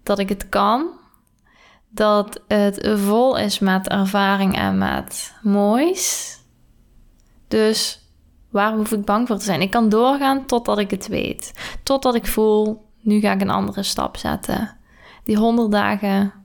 Dat 0.03 0.19
ik 0.19 0.29
het 0.29 0.49
kan. 0.49 0.87
Dat 1.89 2.41
het 2.49 2.89
vol 2.95 3.39
is 3.39 3.59
met 3.59 3.89
ervaring 3.89 4.57
en 4.57 4.79
met 4.79 5.35
moois. 5.43 6.33
Dus 7.49 8.09
waar 8.51 8.77
hoef 8.77 8.93
ik 8.93 9.05
bang 9.05 9.27
voor 9.27 9.39
te 9.39 9.45
zijn? 9.45 9.61
Ik 9.61 9.71
kan 9.71 9.89
doorgaan 9.89 10.47
totdat 10.47 10.79
ik 10.79 10.91
het 10.91 11.07
weet. 11.07 11.53
Totdat 11.83 12.15
ik 12.15 12.27
voel, 12.27 12.85
nu 13.01 13.21
ga 13.21 13.33
ik 13.33 13.41
een 13.41 13.51
andere 13.51 13.83
stap 13.83 14.17
zetten. 14.17 14.77
Die 15.25 15.37
100 15.37 15.71
dagen 15.71 16.44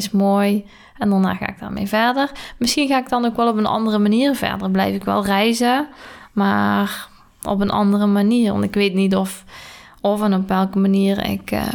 is 0.00 0.10
mooi. 0.10 0.66
En 0.98 1.10
daarna 1.10 1.34
ga 1.34 1.48
ik 1.48 1.58
daarmee 1.58 1.86
verder. 1.86 2.30
Misschien 2.58 2.88
ga 2.88 2.98
ik 2.98 3.08
dan 3.08 3.24
ook 3.24 3.36
wel 3.36 3.48
op 3.48 3.56
een 3.56 3.66
andere 3.66 3.98
manier 3.98 4.34
verder. 4.34 4.70
Blijf 4.70 4.94
ik 4.94 5.04
wel 5.04 5.24
reizen, 5.24 5.88
maar 6.32 7.08
op 7.42 7.60
een 7.60 7.70
andere 7.70 8.06
manier. 8.06 8.52
Want 8.52 8.64
ik 8.64 8.74
weet 8.74 8.94
niet 8.94 9.16
of, 9.16 9.44
Of 10.00 10.22
en 10.22 10.34
op 10.34 10.48
welke 10.48 10.78
manier 10.78 11.24
ik 11.24 11.50
uh, 11.50 11.66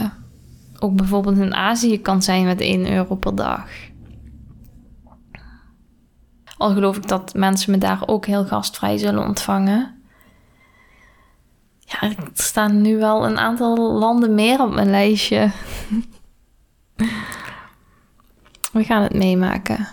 ook 0.80 0.95
bijvoorbeeld 0.95 1.38
in 1.38 1.55
Azië 1.55 2.01
kan 2.01 2.21
zijn 2.21 2.45
met 2.45 2.61
1 2.61 2.91
euro 2.91 3.15
per 3.15 3.36
dag. 3.36 3.69
Al 6.57 6.73
geloof 6.73 6.97
ik 6.97 7.07
dat 7.07 7.34
mensen 7.34 7.71
me 7.71 7.78
daar 7.78 8.03
ook 8.05 8.26
heel 8.26 8.45
gastvrij 8.45 8.97
zullen 8.97 9.23
ontvangen. 9.23 9.95
Ja, 11.80 12.01
er 12.01 12.15
staan 12.34 12.82
nu 12.82 12.97
wel 12.97 13.26
een 13.26 13.38
aantal 13.38 13.91
landen 13.91 14.36
meer 14.36 14.61
op 14.61 14.73
mijn 14.73 14.89
lijstje. 14.89 15.51
We 18.76 18.84
gaan 18.84 19.01
het 19.01 19.13
meemaken. 19.13 19.88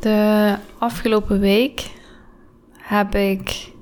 De 0.00 0.56
afgelopen 0.78 1.40
week 1.40 1.90
heb 2.78 3.14
ik, 3.14 3.72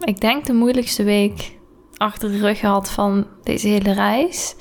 ik 0.00 0.20
denk 0.20 0.44
de 0.44 0.52
moeilijkste 0.52 1.04
week 1.04 1.58
achter 1.96 2.30
de 2.30 2.38
rug 2.38 2.58
gehad 2.58 2.90
van 2.90 3.26
deze 3.42 3.68
hele 3.68 3.92
reis. 3.92 4.56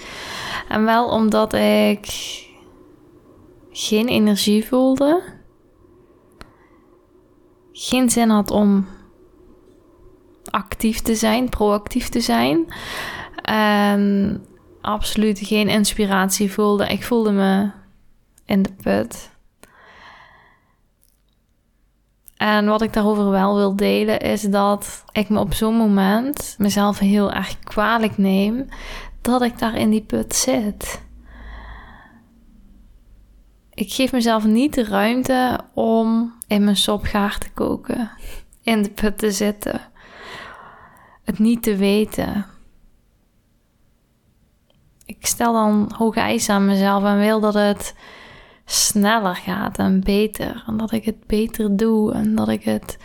En 0.70 0.86
wel 0.86 1.10
omdat 1.10 1.54
ik 1.54 2.08
geen 3.72 4.08
energie 4.08 4.66
voelde, 4.66 5.22
geen 7.72 8.10
zin 8.10 8.30
had 8.30 8.52
om 8.52 8.88
actief 10.50 11.02
te 11.02 11.16
zijn, 11.16 11.50
proactief 11.50 12.10
te 12.10 12.22
zijn. 12.22 12.74
En 13.42 14.44
absoluut 14.86 15.40
geen 15.40 15.70
inspiratie 15.70 16.52
voelde. 16.52 16.88
Ik 16.88 17.04
voelde 17.04 17.32
me 17.32 17.72
in 18.46 18.62
de 18.62 18.72
put. 18.84 19.34
En 22.38 22.66
wat 22.66 22.82
ik 22.82 22.94
daarover 22.94 23.30
wel 23.30 23.56
wil 23.56 23.76
delen 23.76 24.20
is 24.20 24.42
dat 24.42 25.04
ik 25.12 25.30
me 25.30 25.40
op 25.40 25.54
zo'n 25.54 25.76
moment 25.76 26.56
mezelf 26.58 27.00
heel 27.00 27.32
erg 27.32 27.60
kwalijk 27.60 28.18
neem 28.18 28.68
dat 29.22 29.42
ik 29.42 29.60
daar 29.60 29.76
in 29.76 29.90
die 29.90 30.02
put 30.02 30.36
zit. 30.36 31.04
Ik 33.74 33.94
geef 33.94 34.12
mezelf 34.12 34.46
niet 34.46 34.74
de 34.74 34.84
ruimte 34.84 35.60
om 35.74 36.34
in 36.48 36.64
mijn 36.64 36.76
sop 36.76 37.04
gaar 37.04 37.38
te 37.38 37.52
koken, 37.52 38.12
in 38.62 38.82
de 38.82 38.90
put 38.90 39.18
te 39.18 39.32
zitten, 39.32 39.82
het 41.24 41.40
niet 41.40 41.64
te 41.64 41.76
weten. 41.76 42.46
Ik 45.06 45.26
stel 45.26 45.54
dan 45.54 45.92
hoge 45.98 46.20
eisen 46.20 46.54
aan 46.54 46.66
mezelf 46.66 47.04
en 47.04 47.18
wil 47.18 47.40
dat 47.40 47.54
het 47.54 47.96
sneller 48.66 49.36
gaat 49.36 49.78
en 49.78 50.04
beter. 50.04 50.64
En 50.68 50.78
dat 50.78 50.92
ik 50.92 51.06
het 51.06 51.28
beter 51.28 51.78
doe 51.78 52.14
en 52.14 52.36
dat 52.36 52.50
ik 52.50 52.64
het 52.64 52.98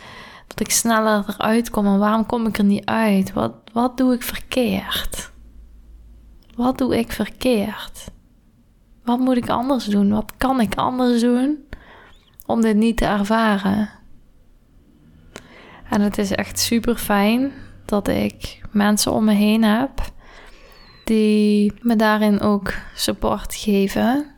dat 0.46 0.60
ik 0.60 0.70
sneller 0.70 1.24
eruit 1.28 1.70
kom. 1.70 1.86
En 1.86 1.98
waarom 1.98 2.26
kom 2.26 2.46
ik 2.46 2.58
er 2.58 2.64
niet 2.64 2.84
uit? 2.84 3.32
Wat, 3.32 3.52
wat 3.72 3.96
doe 3.96 4.14
ik 4.14 4.22
verkeerd? 4.22 5.30
Wat 6.56 6.78
doe 6.78 6.98
ik 6.98 7.12
verkeerd? 7.12 8.10
Wat 9.04 9.18
moet 9.18 9.36
ik 9.36 9.48
anders 9.48 9.84
doen? 9.84 10.10
Wat 10.10 10.32
kan 10.36 10.60
ik 10.60 10.74
anders 10.74 11.20
doen 11.20 11.58
om 12.46 12.60
dit 12.60 12.76
niet 12.76 12.96
te 12.96 13.04
ervaren? 13.04 13.90
En 15.90 16.00
het 16.00 16.18
is 16.18 16.32
echt 16.32 16.58
super 16.58 16.96
fijn 16.96 17.52
dat 17.84 18.08
ik 18.08 18.60
mensen 18.70 19.12
om 19.12 19.24
me 19.24 19.32
heen 19.32 19.64
heb 19.64 19.90
die 21.10 21.72
me 21.80 21.96
daarin 21.96 22.40
ook 22.40 22.74
support 22.94 23.54
geven. 23.54 24.34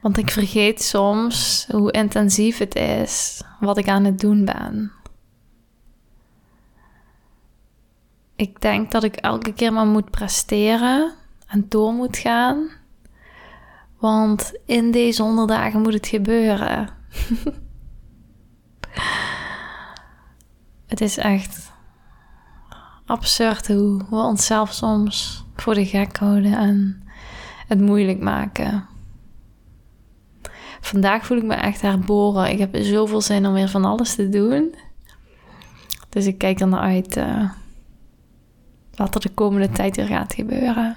Want 0.00 0.18
ik 0.18 0.30
vergeet 0.30 0.82
soms 0.82 1.66
hoe 1.70 1.92
intensief 1.92 2.58
het 2.58 2.74
is 2.74 3.42
wat 3.60 3.78
ik 3.78 3.88
aan 3.88 4.04
het 4.04 4.20
doen 4.20 4.44
ben. 4.44 4.92
Ik 8.36 8.60
denk 8.60 8.90
dat 8.90 9.02
ik 9.02 9.16
elke 9.16 9.52
keer 9.52 9.72
maar 9.72 9.86
moet 9.86 10.10
presteren 10.10 11.12
en 11.46 11.66
door 11.68 11.92
moet 11.92 12.16
gaan. 12.16 12.68
Want 13.98 14.52
in 14.66 14.90
deze 14.90 15.22
honderd 15.22 15.72
moet 15.72 15.92
het 15.92 16.06
gebeuren. 16.06 16.88
het 20.92 21.00
is 21.00 21.16
echt 21.16 21.72
absurd 23.06 23.68
hoe 23.68 24.04
we 24.10 24.16
onszelf 24.16 24.72
soms 24.72 25.44
voor 25.56 25.74
de 25.74 25.86
gek 25.86 26.16
houden 26.16 26.52
en 26.52 27.02
het 27.66 27.80
moeilijk 27.80 28.20
maken. 28.20 28.86
Vandaag 30.80 31.26
voel 31.26 31.36
ik 31.36 31.44
me 31.44 31.54
echt 31.54 31.80
herboren. 31.80 32.50
Ik 32.50 32.58
heb 32.58 32.76
zoveel 32.76 33.20
zin 33.20 33.46
om 33.46 33.52
weer 33.52 33.68
van 33.68 33.84
alles 33.84 34.14
te 34.14 34.28
doen. 34.28 34.74
Dus 36.08 36.26
ik 36.26 36.38
kijk 36.38 36.60
er 36.60 36.68
naar 36.68 36.80
uit 36.80 37.16
uh, 37.16 37.50
wat 38.94 39.14
er 39.14 39.20
de 39.20 39.28
komende 39.28 39.70
tijd 39.70 39.96
weer 39.96 40.06
gaat 40.06 40.34
gebeuren. 40.34 40.96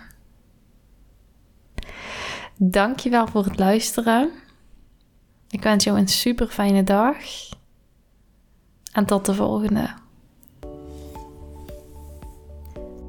Dankjewel 2.57 3.27
voor 3.27 3.43
het 3.43 3.59
luisteren. 3.59 4.31
Ik 5.49 5.63
wens 5.63 5.83
jou 5.83 5.99
een 5.99 6.07
super 6.07 6.47
fijne 6.47 6.83
dag. 6.83 7.15
En 8.91 9.05
tot 9.05 9.25
de 9.25 9.33
volgende. 9.33 9.89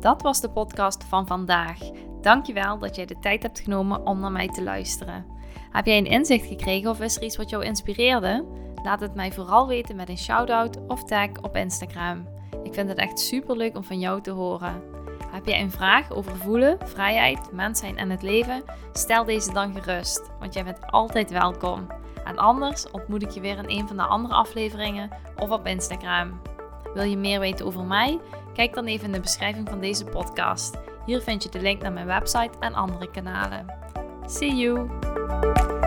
Dat 0.01 0.22
was 0.22 0.40
de 0.40 0.51
podcast 0.51 1.05
van 1.05 1.26
vandaag. 1.26 1.78
Dankjewel 2.20 2.78
dat 2.78 2.96
jij 2.96 3.07
de 3.07 3.18
tijd 3.18 3.42
hebt 3.42 3.61
genomen 3.61 4.07
om 4.07 4.20
naar 4.20 4.32
mij 4.32 4.49
te 4.49 4.62
luisteren. 4.62 5.26
Heb 5.70 5.86
jij 5.86 5.99
een 5.99 6.07
inzicht 6.07 6.46
gekregen 6.46 6.90
of 6.90 7.01
is 7.01 7.16
er 7.16 7.22
iets 7.22 7.36
wat 7.36 7.51
jou 7.51 7.64
inspireerde? 7.64 8.44
Laat 8.82 9.01
het 9.01 9.14
mij 9.14 9.32
vooral 9.32 9.66
weten 9.66 9.96
met 9.96 10.09
een 10.09 10.18
shout-out 10.18 10.78
of 10.86 11.05
tag 11.05 11.28
op 11.42 11.57
Instagram. 11.57 12.28
Ik 12.62 12.74
vind 12.74 12.88
het 12.88 12.99
echt 12.99 13.18
super 13.18 13.57
leuk 13.57 13.76
om 13.76 13.84
van 13.84 13.99
jou 13.99 14.20
te 14.20 14.30
horen. 14.30 14.82
Heb 15.30 15.46
jij 15.46 15.61
een 15.61 15.70
vraag 15.70 16.11
over 16.11 16.36
voelen, 16.36 16.78
vrijheid, 16.84 17.53
mens 17.53 17.78
zijn 17.78 17.96
en 17.96 18.11
het 18.11 18.22
leven? 18.22 18.62
Stel 18.92 19.24
deze 19.24 19.53
dan 19.53 19.74
gerust, 19.74 20.30
want 20.38 20.55
jij 20.55 20.64
bent 20.64 20.90
altijd 20.90 21.30
welkom. 21.30 21.86
En 22.24 22.36
anders 22.36 22.90
ontmoet 22.90 23.22
ik 23.22 23.30
je 23.30 23.40
weer 23.40 23.59
in 23.59 23.78
een 23.78 23.86
van 23.86 23.96
de 23.96 24.03
andere 24.03 24.34
afleveringen 24.34 25.11
of 25.36 25.51
op 25.51 25.66
Instagram. 25.66 26.40
Wil 26.94 27.05
je 27.05 27.16
meer 27.16 27.40
weten 27.40 27.66
over 27.66 27.84
mij? 27.84 28.20
Kijk 28.59 28.74
dan 28.74 28.86
even 28.86 29.06
in 29.06 29.12
de 29.12 29.20
beschrijving 29.20 29.68
van 29.68 29.80
deze 29.80 30.04
podcast. 30.04 30.76
Hier 31.06 31.20
vind 31.20 31.42
je 31.42 31.48
de 31.48 31.61
link 31.61 31.82
naar 31.82 31.92
mijn 31.92 32.06
website 32.06 32.59
en 32.61 32.74
andere 32.74 33.11
kanalen. 33.11 33.66
See 34.26 34.54
you! 34.54 35.77